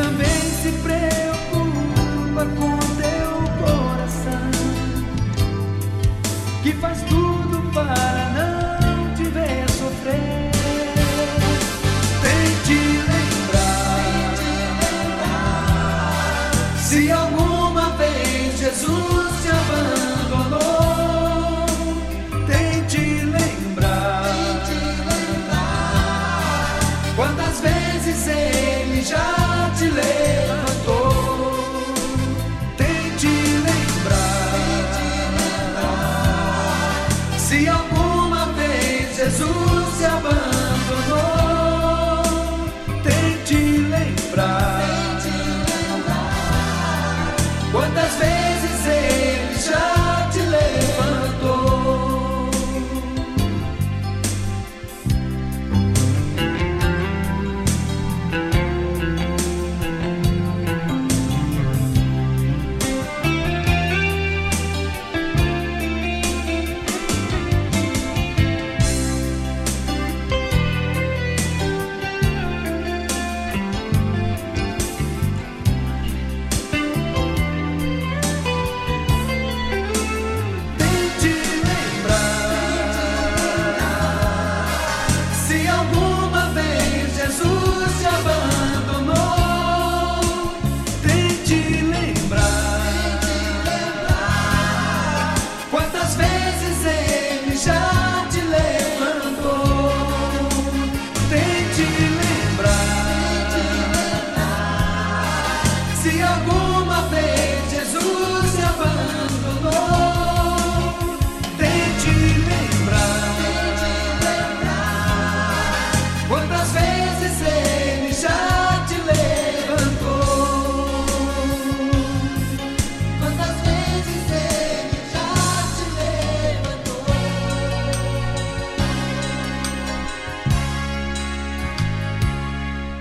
também. 0.00 0.29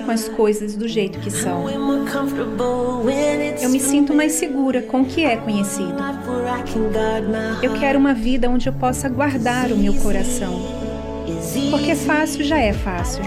Com 0.00 0.10
as 0.10 0.28
coisas 0.28 0.74
do 0.74 0.88
jeito 0.88 1.18
que 1.20 1.30
são. 1.30 1.68
Eu 3.60 3.70
me 3.70 3.80
sinto 3.80 4.14
mais 4.14 4.32
segura 4.32 4.82
com 4.82 5.02
o 5.02 5.04
que 5.04 5.24
é 5.24 5.36
conhecido. 5.36 5.94
Eu 7.62 7.74
quero 7.74 7.98
uma 7.98 8.14
vida 8.14 8.48
onde 8.48 8.68
eu 8.68 8.72
possa 8.72 9.08
guardar 9.08 9.70
o 9.70 9.76
meu 9.76 9.94
coração. 9.94 10.80
Porque 11.70 11.94
fácil 11.94 12.44
já 12.44 12.58
é 12.58 12.72
fácil. 12.72 13.22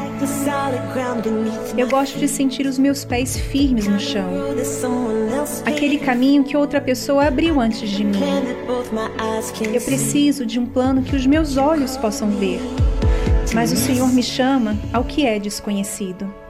Eu 1.78 1.88
gosto 1.88 2.20
de 2.20 2.28
sentir 2.28 2.66
os 2.66 2.78
meus 2.78 3.04
pés 3.04 3.38
firmes 3.38 3.88
no 3.88 4.00
chão. 4.00 4.30
Aquele 5.66 5.98
caminho 5.98 6.44
que 6.44 6.56
outra 6.56 6.80
pessoa 6.80 7.26
abriu 7.26 7.60
antes 7.60 7.90
de 7.90 8.04
mim. 8.04 8.20
Eu 9.74 9.82
preciso 9.82 10.46
de 10.46 10.60
um 10.60 10.66
plano 10.66 11.02
que 11.02 11.16
os 11.16 11.26
meus 11.26 11.58
olhos 11.58 11.98
possam 11.98 12.30
ver. 12.30 12.60
Mas 13.54 13.72
o 13.72 13.76
Senhor 13.76 14.12
me 14.12 14.24
chama 14.24 14.78
ao 14.92 15.04
que 15.04 15.26
é 15.26 15.40
desconhecido. 15.40 16.43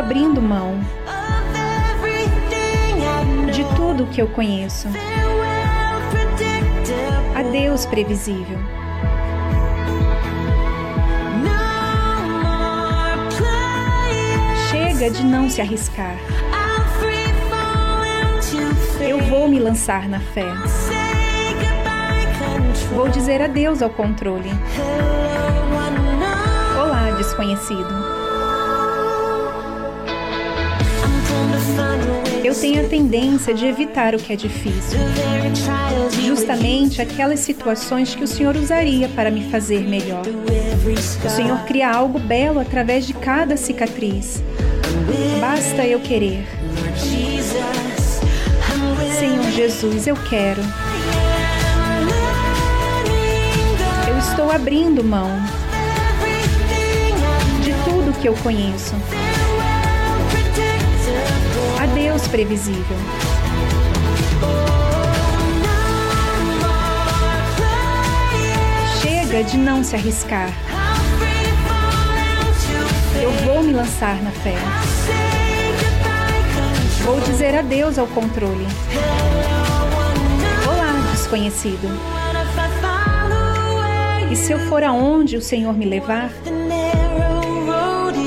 Abrindo 0.00 0.40
mão 0.40 0.80
de 3.52 3.62
tudo 3.76 4.04
o 4.04 4.06
que 4.06 4.22
eu 4.22 4.26
conheço. 4.28 4.88
Adeus, 7.36 7.84
previsível. 7.84 8.58
Chega 14.70 15.10
de 15.10 15.22
não 15.22 15.50
se 15.50 15.60
arriscar. 15.60 16.16
Eu 19.00 19.18
vou 19.18 19.48
me 19.48 19.58
lançar 19.58 20.08
na 20.08 20.20
fé. 20.20 20.46
Vou 22.94 23.08
dizer 23.08 23.42
adeus 23.42 23.82
ao 23.82 23.90
controle. 23.90 24.50
Unknown. 24.50 26.20
desconhecido. 27.20 28.09
Eu 32.42 32.54
tenho 32.54 32.84
a 32.84 32.88
tendência 32.88 33.54
de 33.54 33.64
evitar 33.66 34.14
o 34.14 34.18
que 34.18 34.32
é 34.32 34.36
difícil, 34.36 34.98
justamente 36.24 37.00
aquelas 37.00 37.38
situações 37.40 38.14
que 38.14 38.24
o 38.24 38.26
Senhor 38.26 38.56
usaria 38.56 39.08
para 39.10 39.30
me 39.30 39.48
fazer 39.50 39.86
melhor. 39.88 40.24
O 41.24 41.30
Senhor 41.30 41.58
cria 41.60 41.90
algo 41.92 42.18
belo 42.18 42.58
através 42.58 43.06
de 43.06 43.14
cada 43.14 43.56
cicatriz. 43.56 44.42
Basta 45.40 45.86
eu 45.86 46.00
querer. 46.00 46.44
Senhor 49.18 49.50
Jesus, 49.52 50.06
eu 50.06 50.16
quero. 50.28 50.62
Eu 54.08 54.18
estou 54.18 54.50
abrindo 54.50 55.04
mão 55.04 55.30
de 57.62 57.72
tudo 57.84 58.18
que 58.20 58.28
eu 58.28 58.34
conheço. 58.42 58.94
Previsível. 62.30 62.96
Chega 69.02 69.44
de 69.44 69.58
não 69.58 69.82
se 69.82 69.96
arriscar. 69.96 70.50
Eu 73.20 73.30
vou 73.44 73.62
me 73.62 73.72
lançar 73.72 74.22
na 74.22 74.30
fé. 74.30 74.54
Vou 77.04 77.20
dizer 77.20 77.58
adeus 77.58 77.98
ao 77.98 78.06
controle. 78.06 78.66
Olá, 80.66 81.10
desconhecido. 81.12 81.88
E 84.30 84.36
se 84.36 84.52
eu 84.52 84.60
for 84.68 84.84
aonde 84.84 85.36
o 85.36 85.42
Senhor 85.42 85.76
me 85.76 85.84
levar? 85.84 86.30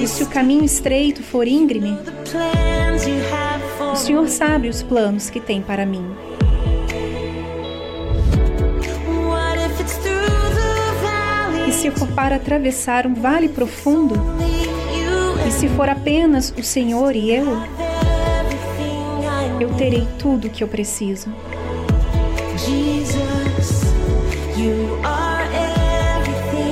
E 0.01 0.07
se 0.07 0.21
o 0.21 0.27
caminho 0.27 0.65
estreito 0.65 1.23
for 1.23 1.47
íngreme? 1.47 1.97
O 3.93 3.95
Senhor 3.95 4.27
sabe 4.27 4.69
os 4.69 4.81
planos 4.81 5.29
que 5.29 5.39
tem 5.39 5.61
para 5.61 5.85
mim. 5.85 6.03
E 11.67 11.71
se 11.71 11.91
for 11.91 12.07
para 12.07 12.37
atravessar 12.37 13.05
um 13.05 13.13
vale 13.13 13.47
profundo? 13.47 14.15
E 15.47 15.51
se 15.51 15.69
for 15.69 15.87
apenas 15.87 16.51
o 16.57 16.63
Senhor 16.63 17.15
e 17.15 17.29
eu? 17.29 17.45
Eu 19.59 19.69
terei 19.75 20.07
tudo 20.17 20.47
o 20.47 20.49
que 20.49 20.63
eu 20.63 20.67
preciso. 20.67 21.31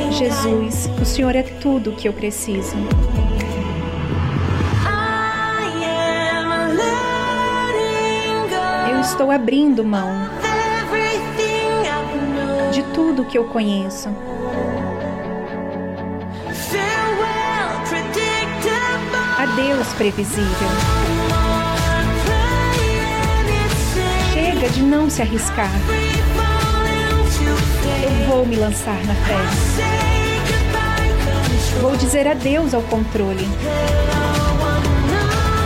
Jesus, 0.09 0.89
o 0.99 1.05
Senhor 1.05 1.35
é 1.35 1.43
tudo 1.43 1.91
o 1.91 1.95
que 1.95 2.07
eu 2.07 2.13
preciso. 2.13 2.75
Estou 9.11 9.29
abrindo 9.29 9.83
mão 9.83 10.09
de 12.71 12.81
tudo 12.93 13.25
que 13.25 13.37
eu 13.37 13.43
conheço. 13.43 14.07
Adeus, 19.37 19.87
previsível. 19.97 20.69
Chega 24.33 24.69
de 24.69 24.81
não 24.81 25.09
se 25.09 25.21
arriscar. 25.21 25.69
Eu 28.03 28.27
vou 28.29 28.45
me 28.45 28.55
lançar 28.55 28.97
na 29.05 29.13
fé. 29.13 29.35
Vou 31.81 31.97
dizer 31.97 32.27
adeus 32.27 32.73
ao 32.73 32.81
controle. 32.83 33.45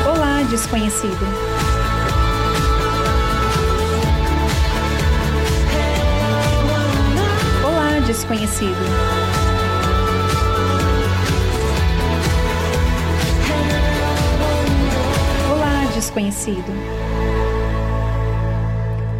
Olá, 0.08 0.42
desconhecido. 0.50 1.55
Desconhecido. 8.06 8.76
Olá, 15.52 15.92
desconhecido. 15.94 16.72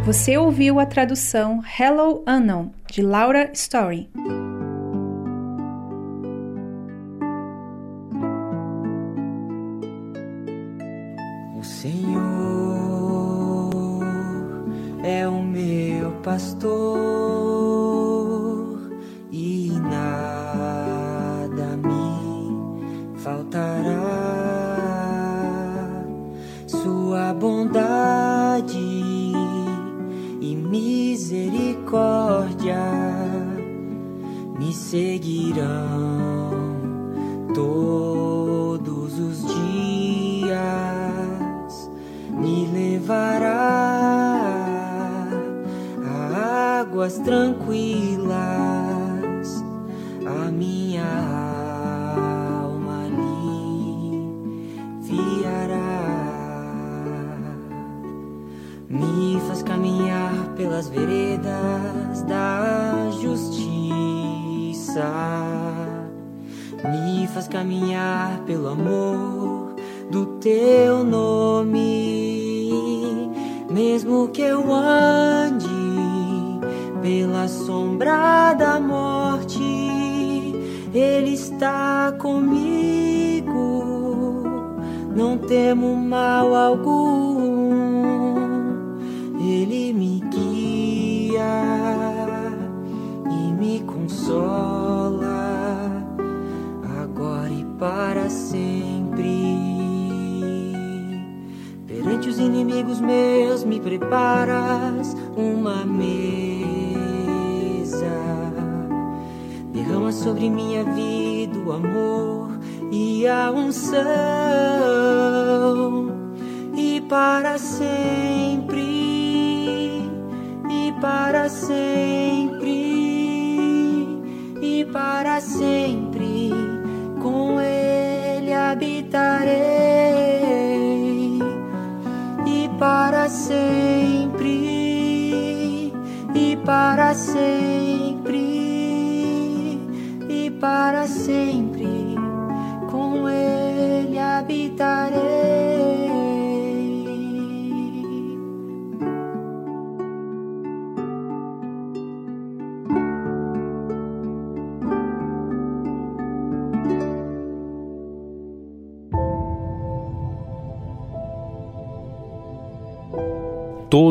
Você 0.04 0.38
ouviu 0.38 0.78
a 0.78 0.86
tradução 0.86 1.62
Hello 1.78 2.22
Unknown 2.28 2.70
de 2.88 3.02
Laura 3.02 3.50
Story. 3.52 4.08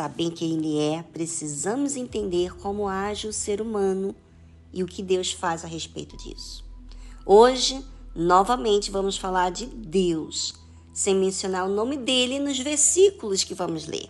Saber 0.00 0.30
quem 0.30 0.54
Ele 0.54 0.78
é, 0.78 1.02
precisamos 1.02 1.94
entender 1.94 2.56
como 2.56 2.88
age 2.88 3.28
o 3.28 3.32
ser 3.34 3.60
humano 3.60 4.16
e 4.72 4.82
o 4.82 4.86
que 4.86 5.02
Deus 5.02 5.30
faz 5.30 5.62
a 5.62 5.68
respeito 5.68 6.16
disso. 6.16 6.64
Hoje, 7.26 7.84
novamente, 8.14 8.90
vamos 8.90 9.18
falar 9.18 9.50
de 9.50 9.66
Deus, 9.66 10.54
sem 10.94 11.14
mencionar 11.14 11.66
o 11.66 11.74
nome 11.74 11.98
dele 11.98 12.38
nos 12.38 12.58
versículos 12.58 13.44
que 13.44 13.52
vamos 13.52 13.86
ler. 13.86 14.08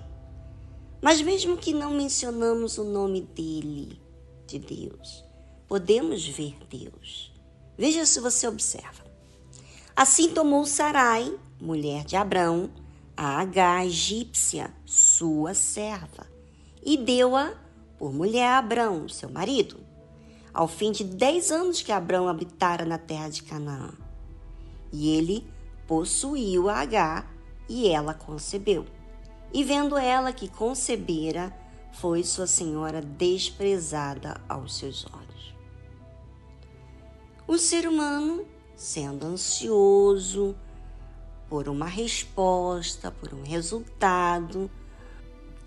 Mas 1.02 1.20
mesmo 1.20 1.56
que 1.56 1.72
não 1.72 1.90
mencionamos 1.90 2.78
o 2.78 2.84
nome 2.84 3.22
dele, 3.22 4.00
de 4.46 4.60
Deus, 4.60 5.24
podemos 5.66 6.24
ver 6.24 6.56
Deus. 6.70 7.32
Veja 7.76 8.06
se 8.06 8.20
você 8.20 8.46
observa. 8.46 9.04
Assim 9.96 10.28
tomou 10.28 10.64
Sarai, 10.66 11.36
mulher 11.60 12.04
de 12.04 12.14
Abrão, 12.14 12.70
a 13.16 13.40
H 13.40 13.86
egípcia, 13.86 14.72
sua 15.20 15.52
serva, 15.52 16.26
e 16.82 16.96
deu-a 16.96 17.52
por 17.98 18.10
mulher 18.10 18.46
a 18.46 18.56
Abrão, 18.56 19.06
seu 19.06 19.28
marido, 19.28 19.78
ao 20.50 20.66
fim 20.66 20.90
de 20.90 21.04
dez 21.04 21.52
anos 21.52 21.82
que 21.82 21.92
Abrão 21.92 22.26
habitara 22.26 22.86
na 22.86 22.96
terra 22.96 23.28
de 23.28 23.42
Canaã. 23.42 23.92
E 24.90 25.14
ele 25.14 25.46
possuiu 25.86 26.70
a 26.70 26.78
H 26.78 27.26
e 27.68 27.86
ela 27.88 28.14
concebeu. 28.14 28.86
E 29.52 29.62
vendo 29.62 29.98
ela 29.98 30.32
que 30.32 30.48
concebera, 30.48 31.54
foi 31.92 32.24
sua 32.24 32.46
senhora 32.46 33.02
desprezada 33.02 34.40
aos 34.48 34.78
seus 34.78 35.04
olhos. 35.04 35.54
O 37.46 37.58
ser 37.58 37.86
humano, 37.86 38.46
sendo 38.74 39.26
ansioso, 39.26 40.56
por 41.46 41.68
uma 41.68 41.86
resposta, 41.86 43.10
por 43.10 43.34
um 43.34 43.42
resultado, 43.42 44.70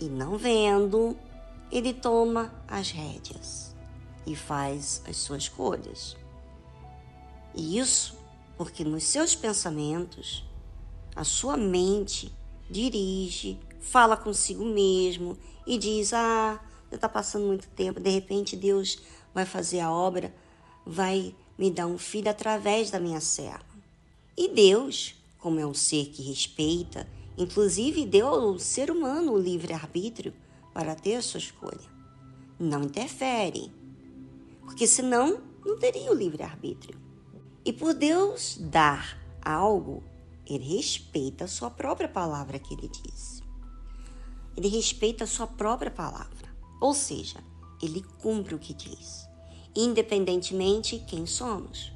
e 0.03 0.09
não 0.09 0.37
vendo, 0.37 1.17
ele 1.71 1.93
toma 1.93 2.53
as 2.67 2.91
rédeas 2.91 3.73
e 4.25 4.35
faz 4.35 5.01
as 5.07 5.17
suas 5.17 5.43
escolhas. 5.43 6.17
E 7.55 7.77
isso 7.77 8.15
porque 8.57 8.83
nos 8.83 9.03
seus 9.03 9.35
pensamentos, 9.35 10.43
a 11.15 11.23
sua 11.23 11.57
mente 11.57 12.31
dirige, 12.69 13.59
fala 13.79 14.17
consigo 14.17 14.65
mesmo 14.65 15.37
e 15.65 15.77
diz: 15.77 16.13
Ah, 16.13 16.59
já 16.89 16.95
está 16.95 17.09
passando 17.09 17.45
muito 17.45 17.67
tempo, 17.69 17.99
de 17.99 18.09
repente 18.09 18.55
Deus 18.55 18.99
vai 19.33 19.45
fazer 19.45 19.79
a 19.79 19.91
obra, 19.91 20.33
vai 20.85 21.35
me 21.57 21.71
dar 21.71 21.87
um 21.87 21.97
filho 21.97 22.29
através 22.29 22.91
da 22.91 22.99
minha 22.99 23.21
serva. 23.21 23.73
E 24.35 24.49
Deus 24.49 25.15
como 25.43 25.59
é 25.59 25.65
um 25.65 25.73
ser 25.73 26.05
que 26.05 26.23
respeita, 26.23 27.05
inclusive 27.37 28.05
deu 28.05 28.27
ao 28.27 28.59
ser 28.59 28.91
humano 28.91 29.33
o 29.33 29.39
livre-arbítrio 29.39 30.33
para 30.73 30.95
ter 30.95 31.15
a 31.15 31.21
sua 31.21 31.39
escolha. 31.39 31.93
Não 32.59 32.83
interfere, 32.83 33.71
porque 34.61 34.87
senão 34.87 35.41
não 35.65 35.77
teria 35.77 36.11
o 36.11 36.15
livre-arbítrio. 36.15 36.99
E 37.65 37.71
por 37.71 37.93
Deus 37.93 38.57
dar 38.59 39.17
algo, 39.41 40.03
ele 40.45 40.75
respeita 40.75 41.45
a 41.45 41.47
sua 41.47 41.69
própria 41.69 42.09
palavra 42.09 42.59
que 42.59 42.73
ele 42.73 42.89
disse. 42.89 43.41
Ele 44.55 44.67
respeita 44.67 45.23
a 45.23 45.27
sua 45.27 45.47
própria 45.47 45.89
palavra, 45.89 46.53
ou 46.79 46.93
seja, 46.93 47.39
ele 47.81 48.03
cumpre 48.19 48.53
o 48.53 48.59
que 48.59 48.73
diz, 48.73 49.27
independentemente 49.75 50.99
quem 51.07 51.25
somos. 51.25 51.91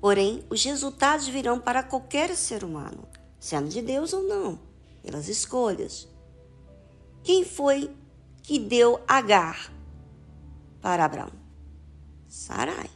Porém, 0.00 0.44
os 0.48 0.64
resultados 0.64 1.26
virão 1.26 1.58
para 1.58 1.82
qualquer 1.82 2.36
ser 2.36 2.62
humano, 2.62 3.08
sendo 3.38 3.68
de 3.68 3.82
Deus 3.82 4.12
ou 4.12 4.22
não, 4.22 4.58
pelas 5.02 5.28
escolhas. 5.28 6.08
Quem 7.22 7.44
foi 7.44 7.90
que 8.42 8.58
deu 8.58 9.00
Agar 9.06 9.72
para 10.80 11.04
Abraão? 11.04 11.32
Sarai. 12.28 12.90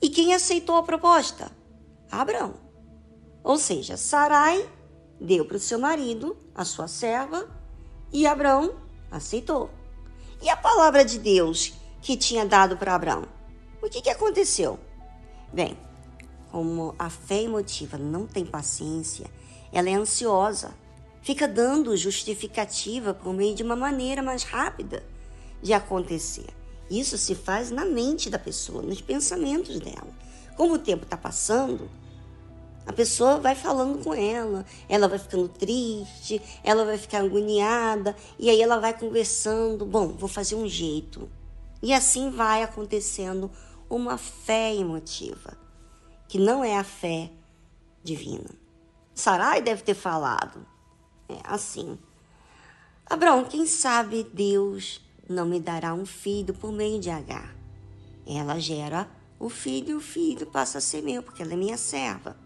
E 0.00 0.08
quem 0.08 0.34
aceitou 0.34 0.76
a 0.76 0.82
proposta? 0.82 1.50
Abraão. 2.10 2.54
Ou 3.42 3.56
seja, 3.56 3.96
Sarai 3.96 4.68
deu 5.20 5.44
para 5.44 5.56
o 5.56 5.60
seu 5.60 5.78
marido, 5.78 6.36
a 6.54 6.64
sua 6.64 6.88
serva, 6.88 7.48
e 8.12 8.26
Abraão 8.26 8.74
aceitou. 9.10 9.70
E 10.42 10.48
a 10.48 10.56
palavra 10.56 11.04
de 11.04 11.18
Deus 11.18 11.74
que 12.00 12.16
tinha 12.16 12.46
dado 12.46 12.76
para 12.76 12.94
Abraão? 12.94 13.24
O 13.82 13.88
que, 13.88 14.00
que 14.00 14.10
aconteceu? 14.10 14.78
Bem, 15.52 15.76
como 16.50 16.94
a 16.98 17.08
fé 17.08 17.42
emotiva 17.42 17.96
não 17.96 18.26
tem 18.26 18.44
paciência, 18.44 19.26
ela 19.72 19.88
é 19.88 19.94
ansiosa, 19.94 20.74
fica 21.22 21.46
dando 21.46 21.96
justificativa 21.96 23.14
por 23.14 23.32
meio 23.32 23.54
de 23.54 23.62
uma 23.62 23.76
maneira 23.76 24.22
mais 24.22 24.42
rápida 24.42 25.04
de 25.62 25.72
acontecer. 25.72 26.48
Isso 26.90 27.16
se 27.16 27.34
faz 27.34 27.70
na 27.70 27.84
mente 27.84 28.28
da 28.28 28.38
pessoa, 28.38 28.82
nos 28.82 29.00
pensamentos 29.00 29.78
dela. 29.78 30.08
Como 30.56 30.74
o 30.74 30.78
tempo 30.78 31.04
está 31.04 31.16
passando, 31.16 31.88
a 32.84 32.92
pessoa 32.92 33.38
vai 33.38 33.54
falando 33.54 34.02
com 34.02 34.12
ela, 34.12 34.66
ela 34.88 35.06
vai 35.06 35.18
ficando 35.18 35.48
triste, 35.48 36.42
ela 36.64 36.84
vai 36.84 36.98
ficar 36.98 37.20
agoniada, 37.20 38.16
e 38.36 38.50
aí 38.50 38.60
ela 38.60 38.80
vai 38.80 38.98
conversando. 38.98 39.86
Bom, 39.86 40.08
vou 40.08 40.28
fazer 40.28 40.56
um 40.56 40.68
jeito. 40.68 41.28
E 41.80 41.94
assim 41.94 42.30
vai 42.30 42.62
acontecendo 42.62 43.50
uma 43.88 44.18
fé 44.18 44.74
emotiva, 44.74 45.56
que 46.30 46.38
não 46.38 46.62
é 46.62 46.78
a 46.78 46.84
fé 46.84 47.28
divina. 48.04 48.48
Sarai 49.12 49.60
deve 49.60 49.82
ter 49.82 49.94
falado 49.94 50.64
é, 51.28 51.34
assim: 51.42 51.98
Abraão, 53.04 53.44
quem 53.44 53.66
sabe 53.66 54.22
Deus 54.22 55.04
não 55.28 55.44
me 55.44 55.58
dará 55.58 55.92
um 55.92 56.06
filho 56.06 56.54
por 56.54 56.70
meio 56.70 57.00
de 57.00 57.10
Agar. 57.10 57.54
Ela 58.24 58.60
gera 58.60 59.10
o 59.40 59.48
filho 59.48 59.90
e 59.90 59.94
o 59.94 60.00
filho 60.00 60.46
passa 60.46 60.78
a 60.78 60.80
ser 60.80 61.02
meu, 61.02 61.20
porque 61.20 61.42
ela 61.42 61.52
é 61.52 61.56
minha 61.56 61.76
serva. 61.76 62.36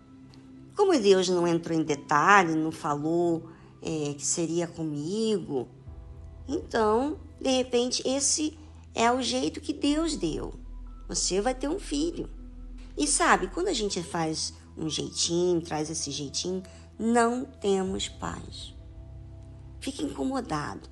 Como 0.75 0.99
Deus 0.99 1.29
não 1.29 1.47
entrou 1.47 1.79
em 1.79 1.83
detalhe, 1.83 2.55
não 2.55 2.73
falou 2.73 3.51
é, 3.83 4.15
que 4.15 4.25
seria 4.25 4.67
comigo, 4.67 5.69
então, 6.49 7.19
de 7.41 7.51
repente, 7.51 8.03
esse 8.07 8.59
é 8.95 9.11
o 9.11 9.23
jeito 9.23 9.61
que 9.61 9.73
Deus 9.73 10.17
deu. 10.17 10.55
Você 11.09 11.41
vai 11.41 11.55
ter 11.55 11.69
um 11.69 11.79
filho. 11.79 12.29
E 12.97 13.07
sabe, 13.07 13.49
quando 13.49 13.69
a 13.69 13.73
gente 13.73 14.03
faz 14.03 14.55
um 14.77 14.89
jeitinho, 14.89 15.61
traz 15.61 15.91
esse 15.91 16.11
jeitinho, 16.11 16.63
não 16.99 17.45
temos 17.45 18.09
paz. 18.09 18.75
Fica 19.81 20.03
incomodado. 20.03 20.89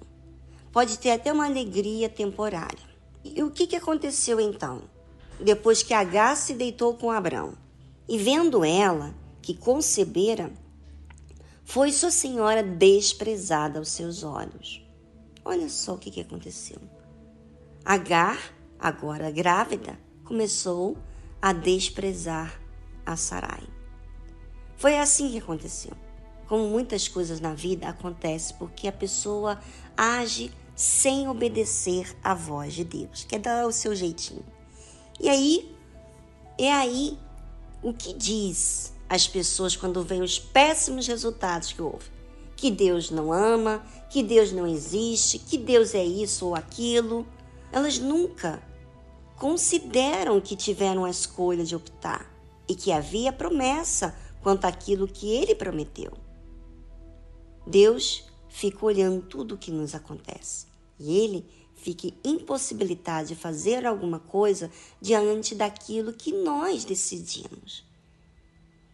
Pode 0.72 0.98
ter 0.98 1.10
até 1.10 1.32
uma 1.32 1.46
alegria 1.46 2.08
temporária. 2.08 2.92
E 3.24 3.42
o 3.42 3.50
que, 3.50 3.66
que 3.66 3.76
aconteceu 3.76 4.40
então? 4.40 4.82
Depois 5.40 5.82
que 5.82 5.94
Agar 5.94 6.36
se 6.36 6.54
deitou 6.54 6.94
com 6.94 7.10
Abrão, 7.10 7.54
e 8.08 8.18
vendo 8.18 8.64
ela 8.64 9.14
que 9.40 9.54
concebera, 9.54 10.52
foi 11.64 11.92
sua 11.92 12.10
senhora 12.10 12.62
desprezada 12.62 13.78
aos 13.78 13.88
seus 13.88 14.22
olhos. 14.22 14.84
Olha 15.44 15.68
só 15.68 15.94
o 15.94 15.98
que, 15.98 16.10
que 16.10 16.20
aconteceu. 16.20 16.78
Agar, 17.84 18.38
agora 18.78 19.30
grávida, 19.30 19.98
começou 20.24 20.96
a 20.96 21.11
desprezar 21.50 22.60
a 23.04 23.16
Sarai. 23.16 23.64
Foi 24.76 24.96
assim 24.96 25.30
que 25.30 25.38
aconteceu. 25.38 25.92
Como 26.46 26.68
muitas 26.68 27.08
coisas 27.08 27.40
na 27.40 27.54
vida 27.54 27.88
acontece 27.88 28.54
porque 28.54 28.86
a 28.86 28.92
pessoa 28.92 29.58
age 29.96 30.52
sem 30.76 31.28
obedecer 31.28 32.16
à 32.22 32.34
voz 32.34 32.74
de 32.74 32.84
Deus, 32.84 33.24
quer 33.24 33.38
dar 33.38 33.66
o 33.66 33.72
seu 33.72 33.94
jeitinho. 33.94 34.44
E 35.20 35.28
aí, 35.28 35.74
é 36.58 36.72
aí 36.72 37.18
o 37.82 37.92
que 37.92 38.12
diz 38.12 38.92
as 39.08 39.26
pessoas 39.26 39.76
quando 39.76 40.02
veem 40.02 40.22
os 40.22 40.38
péssimos 40.38 41.06
resultados 41.06 41.72
que 41.72 41.82
houve. 41.82 42.10
Que 42.56 42.70
Deus 42.70 43.10
não 43.10 43.32
ama, 43.32 43.84
que 44.08 44.22
Deus 44.22 44.52
não 44.52 44.66
existe, 44.66 45.38
que 45.38 45.58
Deus 45.58 45.94
é 45.94 46.04
isso 46.04 46.46
ou 46.46 46.54
aquilo. 46.54 47.26
Elas 47.70 47.98
nunca 47.98 48.62
consideram 49.42 50.40
que 50.40 50.54
tiveram 50.54 51.04
a 51.04 51.10
escolha 51.10 51.64
de 51.64 51.74
optar 51.74 52.32
e 52.68 52.76
que 52.76 52.92
havia 52.92 53.32
promessa 53.32 54.16
quanto 54.40 54.66
àquilo 54.66 55.08
que 55.08 55.34
ele 55.34 55.52
prometeu. 55.52 56.12
Deus 57.66 58.24
fica 58.48 58.86
olhando 58.86 59.20
tudo 59.20 59.56
o 59.56 59.58
que 59.58 59.72
nos 59.72 59.96
acontece 59.96 60.68
e 60.96 61.18
ele 61.18 61.44
fica 61.74 62.06
impossibilitado 62.22 63.26
de 63.26 63.34
fazer 63.34 63.84
alguma 63.84 64.20
coisa 64.20 64.70
diante 65.00 65.56
daquilo 65.56 66.12
que 66.12 66.30
nós 66.30 66.84
decidimos 66.84 67.84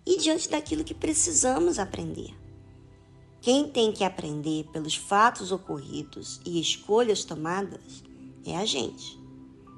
e 0.07 0.17
diante 0.17 0.49
daquilo 0.49 0.83
que 0.83 0.95
precisamos 0.95 1.79
aprender. 1.79 2.35
Quem 3.43 3.69
tem 3.69 3.93
que 3.93 4.03
aprender 4.03 4.65
pelos 4.73 4.97
fatos 4.97 5.53
ocorridos 5.53 6.41
e 6.43 6.59
escolhas 6.59 7.23
tomadas 7.23 8.03
é 8.47 8.57
a 8.57 8.65
gente. 8.65 9.18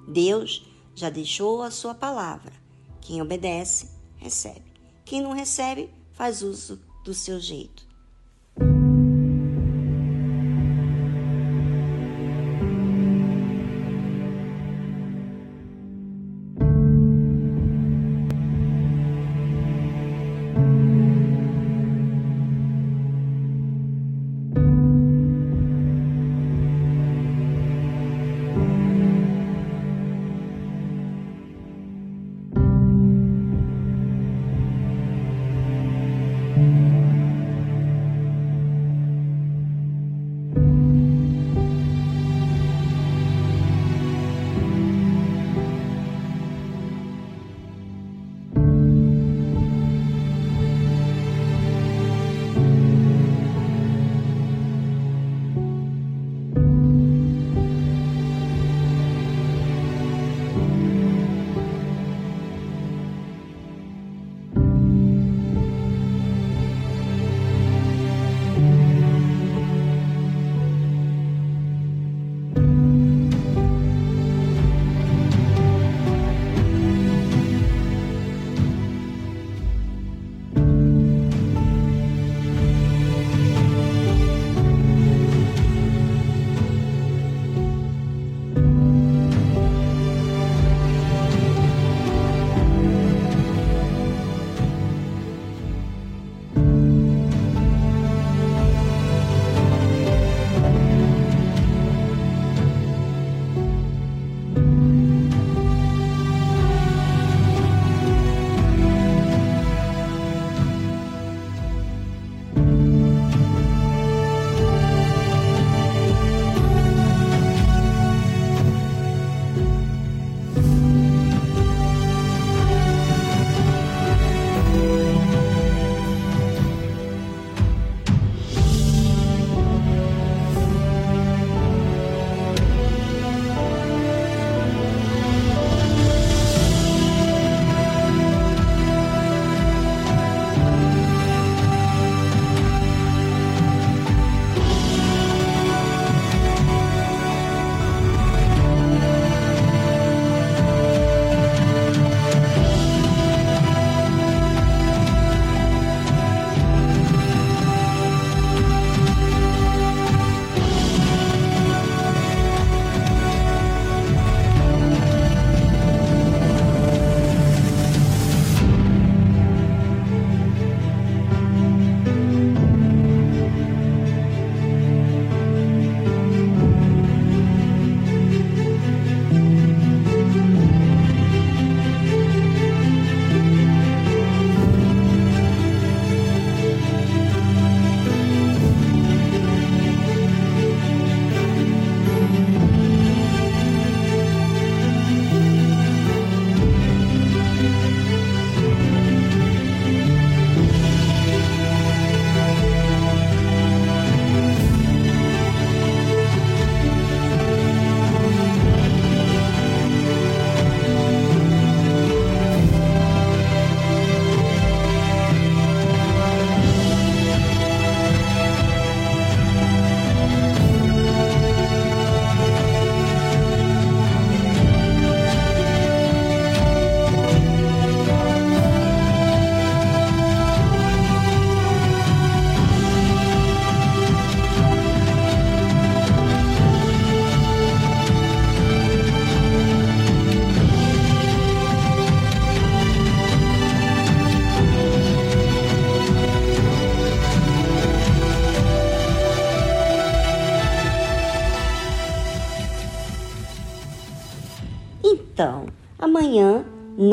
Deus 0.07 0.67
já 0.95 1.09
deixou 1.11 1.63
a 1.63 1.71
sua 1.71 1.95
palavra. 1.95 2.53
Quem 3.01 3.21
obedece, 3.23 3.89
recebe. 4.17 4.73
Quem 5.05 5.21
não 5.21 5.33
recebe, 5.33 5.91
faz 6.13 6.43
uso 6.43 6.81
do 7.05 7.15
seu 7.15 7.41
jeito. 7.41 7.90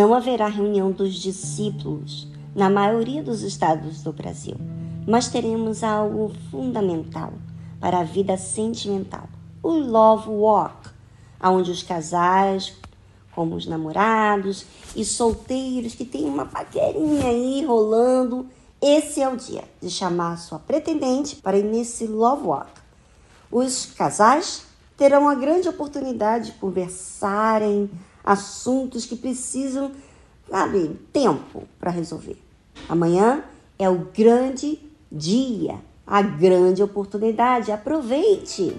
Não 0.08 0.14
haverá 0.14 0.48
reunião 0.48 0.90
dos 0.90 1.16
discípulos 1.16 2.30
na 2.56 2.70
maioria 2.70 3.22
dos 3.22 3.42
estados 3.42 4.02
do 4.02 4.14
Brasil, 4.14 4.56
mas 5.06 5.28
teremos 5.28 5.84
algo 5.84 6.32
fundamental 6.50 7.34
para 7.78 8.00
a 8.00 8.04
vida 8.06 8.38
sentimental: 8.38 9.28
o 9.62 9.70
Love 9.70 10.30
Walk, 10.30 10.90
onde 11.44 11.72
os 11.72 11.84
casais, 11.84 12.74
como 13.36 13.56
os 13.56 13.68
namorados 13.68 14.66
e 14.96 15.04
solteiros 15.04 15.94
que 15.94 16.06
têm 16.06 16.24
uma 16.24 16.46
paquerinha 16.46 17.28
aí 17.28 17.66
rolando, 17.66 18.46
esse 18.82 19.22
é 19.22 19.28
o 19.28 19.36
dia 19.36 19.66
de 19.82 19.90
chamar 19.90 20.38
sua 20.38 20.58
pretendente 20.58 21.36
para 21.36 21.58
ir 21.58 21.66
nesse 21.66 22.08
Love 22.08 22.48
Walk. 22.48 22.72
Os 23.52 23.88
casais 23.88 24.64
terão 24.96 25.28
a 25.28 25.36
grande 25.36 25.68
oportunidade 25.68 26.52
de 26.54 26.58
conversarem 26.60 27.90
assuntos 28.28 29.06
que 29.06 29.16
precisam, 29.16 29.92
sabe, 30.50 31.00
tempo 31.14 31.64
para 31.80 31.90
resolver. 31.90 32.38
Amanhã 32.90 33.42
é 33.80 33.90
o 33.90 34.00
grande 34.14 34.80
dia, 35.10 35.80
a 36.06 36.22
grande 36.22 36.84
oportunidade. 36.84 37.72
Aproveite! 37.72 38.76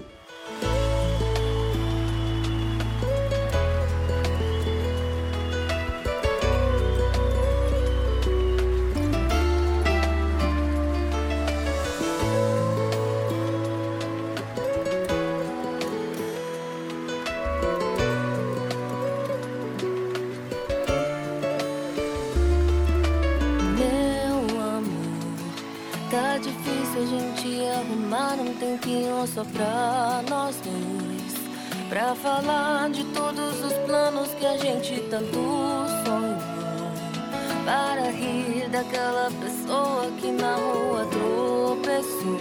Rir 38.89 38.99
daquela 38.99 39.29
pessoa 39.39 40.11
que 40.19 40.31
na 40.31 40.55
rua 40.55 41.05
tropeçou. 41.05 42.39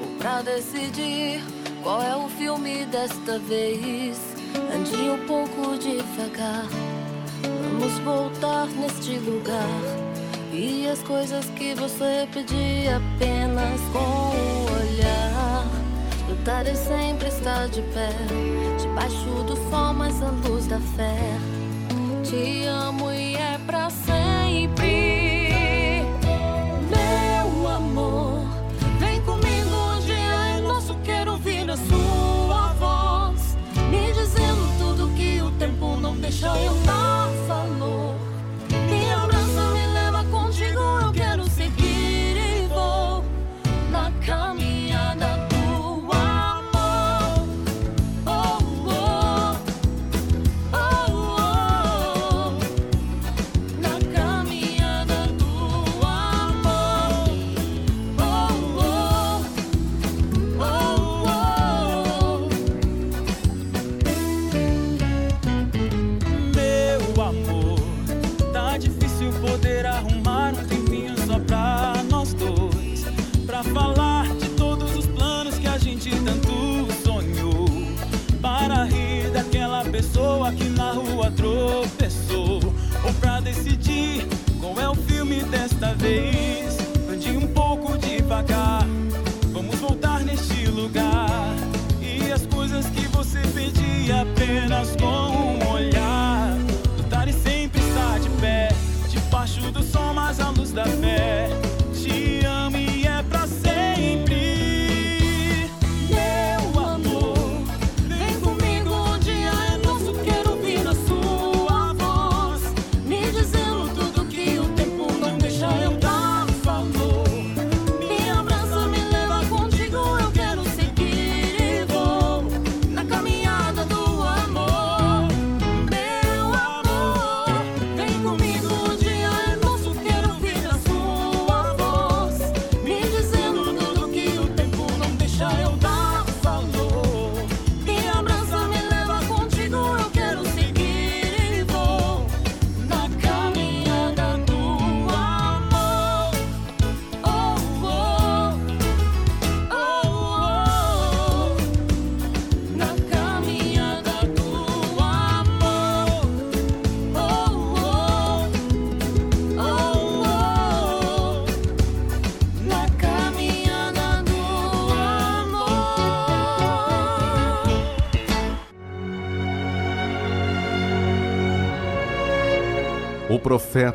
Ou 0.00 0.16
pra 0.18 0.42
decidir 0.42 1.42
qual 1.82 2.02
é 2.02 2.16
o 2.16 2.28
filme 2.28 2.86
desta 2.86 3.38
vez. 3.40 4.18
Ande 4.74 4.96
um 5.10 5.26
pouco 5.26 5.76
devagar. 5.78 6.66
Vamos 7.42 7.98
voltar 7.98 8.66
neste 8.68 9.18
lugar. 9.18 9.68
E 10.52 10.86
as 10.88 11.02
coisas 11.02 11.46
que 11.56 11.74
você 11.74 12.28
pedia 12.32 12.98
apenas 12.98 13.80
com 13.92 13.98
o 13.98 14.64
olhar. 14.64 15.66
Lutar 16.28 16.66
e 16.66 16.76
sempre 16.76 17.28
estar 17.28 17.68
de 17.68 17.82
pé, 17.82 18.10
debaixo 18.80 19.44
do 19.46 19.56
sol, 19.70 19.94
mas 19.94 20.22
a 20.22 20.30
luz 20.46 20.66
da 20.66 20.78
fé. 20.96 21.16
Te 22.22 22.66
amo 22.66 23.10
e 23.12 23.34
é 23.34 23.58
pra 23.66 23.90
sempre, 23.90 24.11
tempo 36.22 36.22
não 36.22 36.28
deixa 36.30 36.46
eu 36.46 37.21
pessoa 80.12 80.52
que 80.52 80.64
na 80.64 80.92
rua 80.92 81.30
tropeçou. 81.30 82.60
Ou 83.04 83.14
pra 83.14 83.40
decidir 83.40 84.26
qual 84.60 84.78
é 84.78 84.88
o 84.88 84.94
filme 84.94 85.42
desta 85.44 85.94
vez. 85.94 86.76
Ande 87.10 87.30
um 87.36 87.46
pouco 87.48 87.96
devagar, 87.98 88.86
vamos 89.52 89.76
voltar 89.76 90.20
neste 90.20 90.66
lugar. 90.66 91.56
E 92.00 92.30
as 92.30 92.46
coisas 92.46 92.86
que 92.86 93.06
você 93.08 93.40
pedia 93.54 94.22
apenas 94.22 94.94
com 94.96 95.06
um 95.06 95.72
olhar. 95.72 96.56
Lutar 96.96 97.26
e 97.28 97.32
sempre 97.32 97.80
estar 97.80 98.20
de 98.20 98.28
pé, 98.40 98.68
debaixo 99.08 99.60
do 99.72 99.82
sol, 99.82 100.12
mas 100.14 100.40
a 100.40 100.50
luz 100.50 100.72
da 100.72 100.84
fé. 100.84 101.61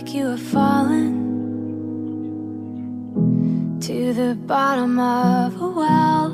like 0.00 0.14
you 0.14 0.28
have 0.28 0.40
fallen 0.40 1.12
to 3.82 4.14
the 4.14 4.34
bottom 4.46 4.98
of 4.98 5.60
a 5.60 5.68
well. 5.68 6.32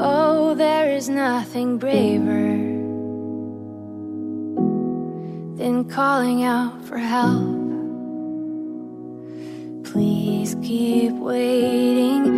Oh, 0.00 0.54
there 0.56 0.90
is 0.90 1.08
nothing 1.08 1.78
braver 1.78 2.56
than 5.58 5.84
calling 5.88 6.42
out 6.42 6.84
for 6.86 6.98
help. 6.98 7.54
Please 9.84 10.56
keep 10.60 11.12
waiting. 11.12 12.33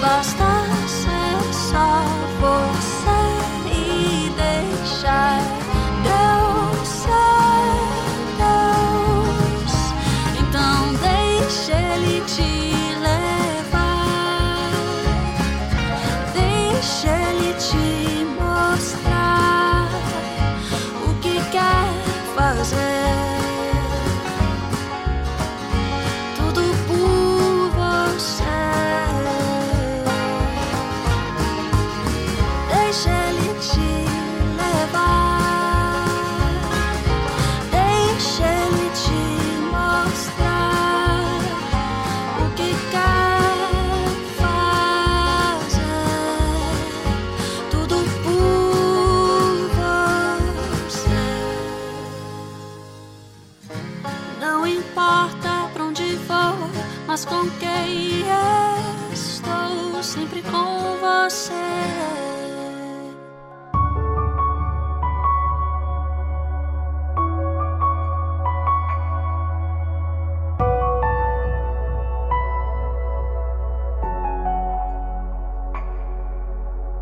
lost. 0.00 0.49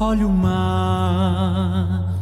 Olho 0.08 0.28
o 0.28 0.32
mar, 0.32 2.14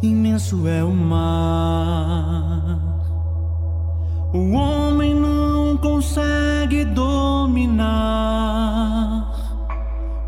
imenso 0.00 0.68
é 0.68 0.84
o 0.84 0.94
mar. 0.94 2.78
O 4.32 4.52
homem 4.52 5.16
não 5.16 5.76
consegue 5.76 6.84
dominar, 6.84 7.82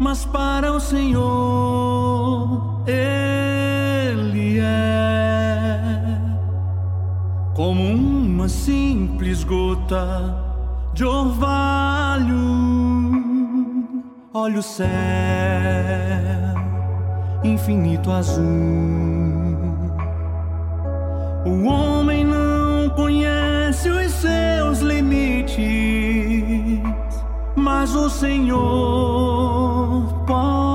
mas 0.01 0.25
para 0.25 0.73
o 0.73 0.81
Senhor 0.81 2.83
ele 2.89 4.59
é 4.59 6.19
como 7.55 7.85
uma 7.85 8.49
simples 8.49 9.45
gota 9.45 10.43
de 10.93 11.05
orvalho. 11.05 12.35
Olha 14.35 14.59
o 14.59 14.63
céu 14.63 16.36
infinito 17.47 18.11
azul. 18.11 18.45
O 21.47 21.65
homem 21.65 22.25
não 22.25 22.91
conhece 22.91 23.89
os 23.89 24.13
seus 24.13 24.81
limites, 24.81 25.57
mas 27.55 27.95
o 27.95 28.11
Senhor 28.11 30.13
pode 30.27 30.66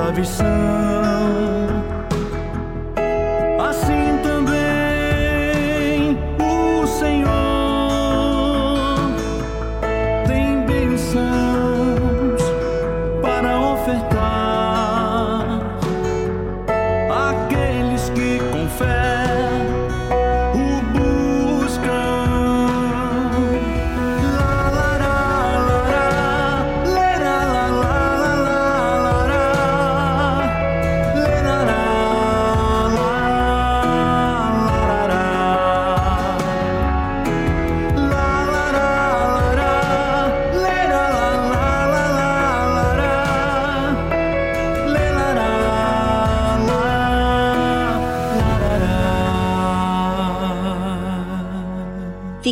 da 0.00 0.10
visão. 0.12 1.19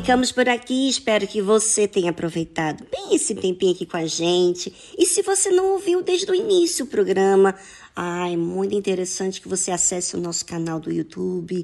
Ficamos 0.09 0.33
por 0.33 0.49
aqui, 0.49 0.89
espero 0.89 1.27
que 1.27 1.43
você 1.43 1.87
tenha 1.87 2.09
aproveitado 2.09 2.83
bem 2.91 3.15
esse 3.15 3.35
tempinho 3.35 3.75
aqui 3.75 3.85
com 3.85 3.99
a 3.99 4.07
gente. 4.07 4.73
E 4.97 5.05
se 5.05 5.21
você 5.21 5.51
não 5.51 5.75
ouviu 5.75 6.03
desde 6.03 6.31
o 6.31 6.35
início 6.35 6.87
o 6.87 6.89
programa, 6.89 7.55
ah, 7.95 8.27
é 8.27 8.35
muito 8.35 8.75
interessante 8.75 9.39
que 9.39 9.47
você 9.47 9.71
acesse 9.71 10.17
o 10.17 10.19
nosso 10.19 10.47
canal 10.47 10.81
do 10.81 10.91
YouTube 10.91 11.63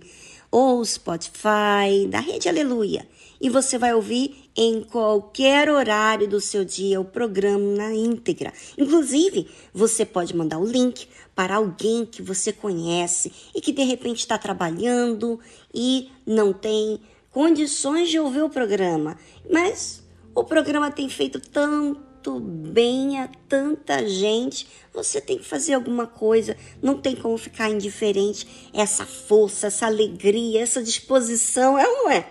ou 0.51 0.85
Spotify 0.85 2.07
da 2.07 2.21
Rede 2.21 2.47
Aleluia. 2.47 3.09
E 3.41 3.49
você 3.49 3.79
vai 3.79 3.95
ouvir 3.95 4.51
em 4.55 4.83
qualquer 4.83 5.71
horário 5.71 6.29
do 6.29 6.39
seu 6.39 6.66
dia 6.66 7.01
o 7.01 7.05
programa 7.05 7.65
na 7.79 7.95
íntegra. 7.95 8.53
Inclusive, 8.77 9.49
você 9.73 10.05
pode 10.05 10.37
mandar 10.37 10.59
o 10.59 10.66
link 10.66 11.09
para 11.35 11.57
alguém 11.57 12.05
que 12.05 12.21
você 12.21 12.53
conhece 12.53 13.33
e 13.55 13.61
que 13.62 13.73
de 13.73 13.85
repente 13.85 14.19
está 14.19 14.37
trabalhando 14.37 15.41
e 15.75 16.11
não 16.27 16.53
tem 16.53 17.01
condições 17.35 18.09
de 18.09 18.19
ouvir 18.20 18.43
o 18.43 18.48
programa. 18.48 19.19
Mas 19.51 20.05
o 20.32 20.44
programa 20.44 20.93
tem 20.93 21.09
feito 21.09 21.40
tanto 21.40 22.39
bem 22.39 23.19
a 23.20 23.28
tanta 23.48 24.09
gente. 24.09 24.69
Você 24.93 25.20
tem 25.20 25.39
que 25.39 25.44
fazer 25.44 25.74
alguma 25.74 26.06
coisa, 26.06 26.56
não 26.81 26.97
tem 26.97 27.16
como 27.16 27.36
ficar 27.36 27.69
indiferente. 27.69 28.70
Essa 28.73 29.05
força, 29.05 29.66
essa 29.66 29.86
alegria, 29.86 30.62
essa 30.62 30.81
disposição, 30.81 31.77
é 31.77 31.86
ou 31.86 32.05
não 32.05 32.11
é? 32.12 32.24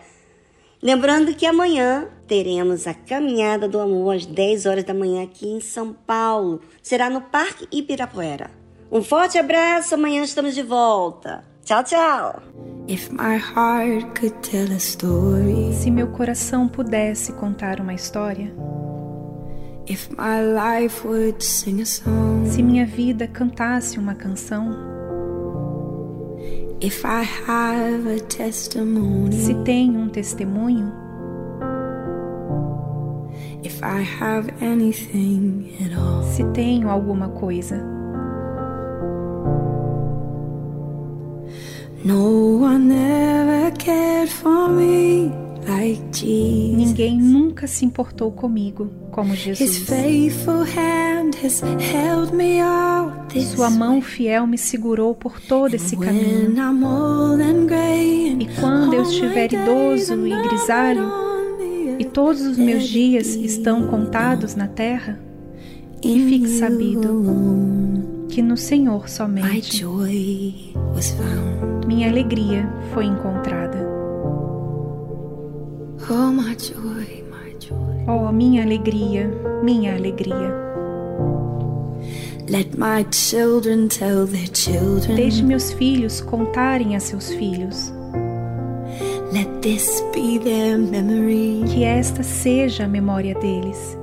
Lembrando 0.82 1.36
que 1.36 1.46
amanhã 1.46 2.10
teremos 2.26 2.88
a 2.88 2.94
Caminhada 2.94 3.68
do 3.68 3.80
Amor 3.80 4.16
às 4.16 4.26
10 4.26 4.66
horas 4.66 4.84
da 4.86 4.94
manhã 4.94 5.24
aqui 5.24 5.48
em 5.48 5.60
São 5.60 5.94
Paulo. 5.94 6.62
Será 6.82 7.10
no 7.10 7.22
Parque 7.22 7.68
Ibirapuera. 7.72 8.50
Um 8.90 9.04
forte 9.04 9.38
abraço, 9.38 9.96
amanhã 9.96 10.24
estamos 10.24 10.56
de 10.56 10.64
volta. 10.64 11.53
Tchau, 11.66 11.82
tchau! 11.82 12.42
Se 15.72 15.90
meu 15.90 16.10
coração 16.10 16.68
pudesse 16.68 17.32
contar 17.32 17.80
uma 17.80 17.94
história. 17.94 18.54
Song, 21.86 22.50
se 22.50 22.62
minha 22.62 22.86
vida 22.86 23.30
cantasse 23.30 23.98
uma 23.98 24.14
canção. 24.14 24.76
Se 29.32 29.54
tenho 29.64 30.02
um 30.02 30.10
testemunho. 30.10 30.92
All, 35.98 36.24
se 36.24 36.44
tenho 36.52 36.90
alguma 36.90 37.30
coisa. 37.30 37.93
No 42.04 42.60
one 42.62 42.92
ever 42.92 43.72
cared 43.78 44.30
for 44.30 44.70
me 44.70 45.32
like 45.68 46.02
Jesus. 46.12 46.76
ninguém 46.78 47.18
nunca 47.18 47.68
se 47.68 47.86
importou 47.86 48.32
comigo 48.32 48.90
como 49.12 49.34
His 49.34 49.40
Jesus. 49.40 49.78
faithful 49.90 50.64
hand 50.64 51.36
has 51.44 51.62
held 51.62 52.34
me 52.36 52.60
all 52.62 53.12
this 53.30 53.50
Sua 53.54 53.70
mão 53.70 54.02
fiel 54.02 54.46
me 54.46 54.58
segurou 54.58 55.16
por 55.16 55.40
todo 55.40 55.74
esse 55.76 55.96
caminho. 55.96 56.52
I'm 56.58 56.84
old 56.84 57.42
and 57.42 57.68
gray 57.68 58.34
and 58.34 58.42
E 58.42 58.48
quando 58.60 58.94
eu 58.96 59.04
estiver 59.04 59.54
idoso 59.54 60.28
e 60.28 60.48
grisalho, 60.50 61.24
E 62.00 62.06
todos 62.06 62.42
os 62.42 62.58
meus 62.58 62.84
dias 62.88 63.36
estão 63.36 63.88
contados 63.88 64.56
na 64.56 64.68
terra, 64.68 65.20
e 66.02 66.20
fique 66.28 66.48
sabido 66.50 68.13
que 68.30 68.42
no 68.42 68.58
Senhor 68.58 69.10
somente 69.10 69.86
minha 71.86 72.10
alegria 72.10 72.68
foi 72.94 73.06
encontrada. 73.06 73.78
Oh. 76.10 76.34
Oh, 78.06 78.32
minha 78.32 78.64
alegria, 78.64 79.30
minha 79.64 79.96
alegria. 79.96 80.64
Let 82.50 82.78
my 82.78 83.06
children 83.12 83.88
tell 83.88 84.28
their 84.28 84.48
children. 84.48 85.16
Deixe 85.16 85.42
meus 85.42 85.72
filhos 85.72 86.20
contarem 86.20 86.96
a 86.96 87.00
seus 87.00 87.30
filhos. 87.30 87.94
Let 89.32 89.48
this 89.62 90.04
be 90.14 90.40
their 90.40 90.78
memory. 90.78 91.64
Que 91.74 91.86
esta 91.86 92.22
seja 92.22 92.84
a 92.84 92.88
memória 92.88 93.34
deles 93.36 93.98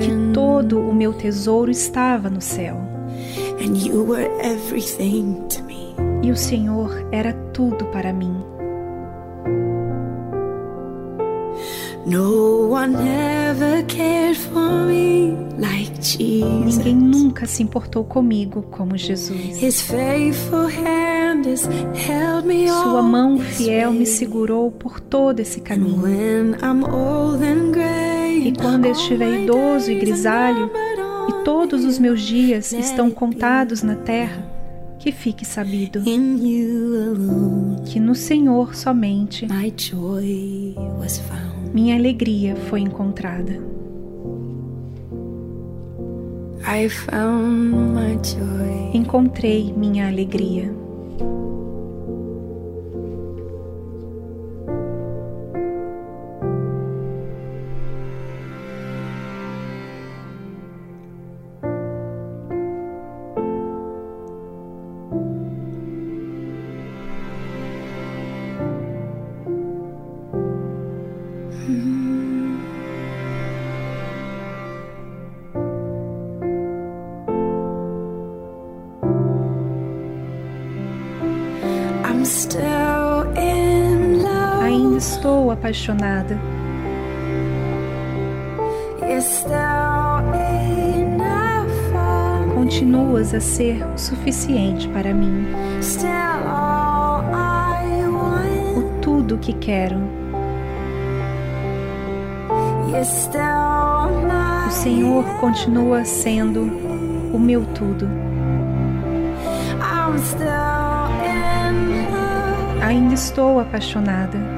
que 0.00 0.32
todo 0.32 0.80
o 0.80 0.94
meu 0.94 1.12
tesouro 1.12 1.70
estava 1.70 2.28
no 2.28 2.40
céu. 2.40 2.76
E 6.22 6.30
o 6.30 6.36
Senhor 6.36 7.08
era 7.12 7.32
tudo 7.52 7.84
para 7.86 8.12
mim. 8.12 8.36
Ninguém 16.64 16.94
nunca 16.94 17.46
se 17.46 17.62
importou 17.62 18.04
comigo 18.04 18.62
como 18.70 18.96
Jesus. 18.96 19.62
His 19.62 19.82
faithful 19.82 20.66
hand 20.66 21.17
sua 22.82 23.02
mão 23.02 23.38
fiel 23.38 23.92
me 23.92 24.06
segurou 24.06 24.70
por 24.70 25.00
todo 25.00 25.40
esse 25.40 25.60
caminho. 25.60 26.00
E 28.46 28.52
quando 28.52 28.86
eu 28.86 28.92
estiver 28.92 29.42
idoso 29.42 29.90
e 29.90 29.98
grisalho, 29.98 30.70
e 31.28 31.44
todos 31.44 31.84
os 31.84 31.98
meus 31.98 32.22
dias 32.22 32.72
estão 32.72 33.10
contados 33.10 33.82
na 33.82 33.94
terra, 33.94 34.42
que 34.98 35.12
fique 35.12 35.44
sabido 35.44 36.02
que 37.86 38.00
no 38.00 38.14
Senhor 38.14 38.74
somente 38.74 39.46
minha 41.72 41.96
alegria 41.96 42.56
foi 42.56 42.80
encontrada. 42.80 43.60
Encontrei 48.92 49.72
minha 49.76 50.08
alegria. 50.08 50.87
Apaixonada. 85.68 86.38
Continuas 92.54 93.34
a 93.34 93.40
ser 93.40 93.84
o 93.94 93.98
suficiente 93.98 94.88
para 94.88 95.12
mim. 95.12 95.46
O 98.76 99.00
tudo 99.00 99.38
que 99.38 99.52
quero. 99.54 99.96
O 104.66 104.70
Senhor 104.70 105.24
continua 105.40 106.04
sendo 106.04 106.62
o 107.32 107.38
meu 107.38 107.64
tudo. 107.66 108.08
Ainda 112.80 113.14
estou 113.14 113.60
apaixonada. 113.60 114.57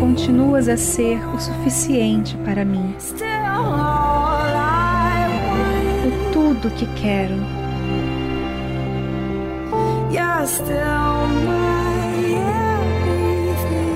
Continuas 0.00 0.68
a 0.68 0.76
ser 0.76 1.18
o 1.34 1.38
suficiente 1.38 2.36
para 2.38 2.64
mim. 2.64 2.94
O 6.06 6.32
tudo 6.32 6.70
que 6.70 6.86
quero. 7.00 7.34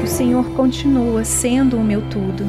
O 0.02 0.06
Senhor 0.06 0.44
continua 0.54 1.24
sendo 1.24 1.76
o 1.76 1.84
meu 1.84 2.02
tudo. 2.08 2.44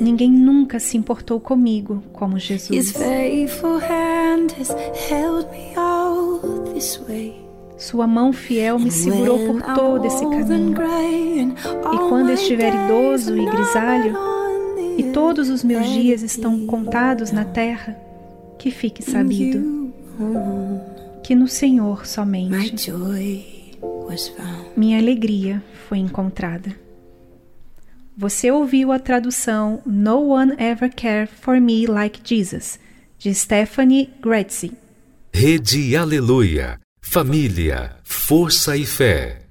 Ninguém 0.00 0.30
nunca 0.30 0.78
se 0.80 0.96
importou 0.96 1.40
comigo 1.40 2.02
como 2.12 2.38
Jesus. 2.38 2.92
Faithful 4.32 4.38
hand 4.38 4.52
has 4.52 4.70
held 5.10 5.50
me 5.50 5.74
all 5.76 6.38
this 6.72 6.98
way. 7.08 7.34
Sua 7.78 8.06
mão 8.06 8.32
fiel 8.32 8.78
me 8.78 8.90
segurou 8.90 9.38
por 9.46 9.62
todo 9.74 10.06
esse 10.06 10.24
caminho. 10.24 11.54
E 11.92 11.98
quando 12.08 12.30
estiver 12.30 12.72
idoso 12.72 13.36
e 13.36 13.44
grisalho, 13.44 14.16
e 14.96 15.04
todos 15.12 15.48
os 15.48 15.64
meus 15.64 15.88
dias 15.88 16.22
estão 16.22 16.66
contados 16.66 17.32
na 17.32 17.44
terra, 17.44 17.96
que 18.58 18.70
fique 18.70 19.02
sabido 19.02 19.92
que 21.24 21.34
no 21.34 21.48
Senhor 21.48 22.06
somente 22.06 22.86
minha 24.76 24.98
alegria 24.98 25.62
foi 25.88 25.98
encontrada. 25.98 26.76
Você 28.16 28.50
ouviu 28.50 28.92
a 28.92 28.98
tradução 28.98 29.80
No 29.86 30.28
One 30.28 30.52
Ever 30.58 30.94
Cared 30.94 31.32
for 31.32 31.58
Me 31.58 31.86
Like 31.86 32.20
Jesus, 32.22 32.78
de 33.22 33.32
Stephanie 33.32 34.10
Gretzi. 34.20 34.72
Rede 35.32 35.96
Aleluia. 35.96 36.80
Família, 37.00 37.96
força 38.02 38.76
e 38.76 38.84
fé. 38.84 39.41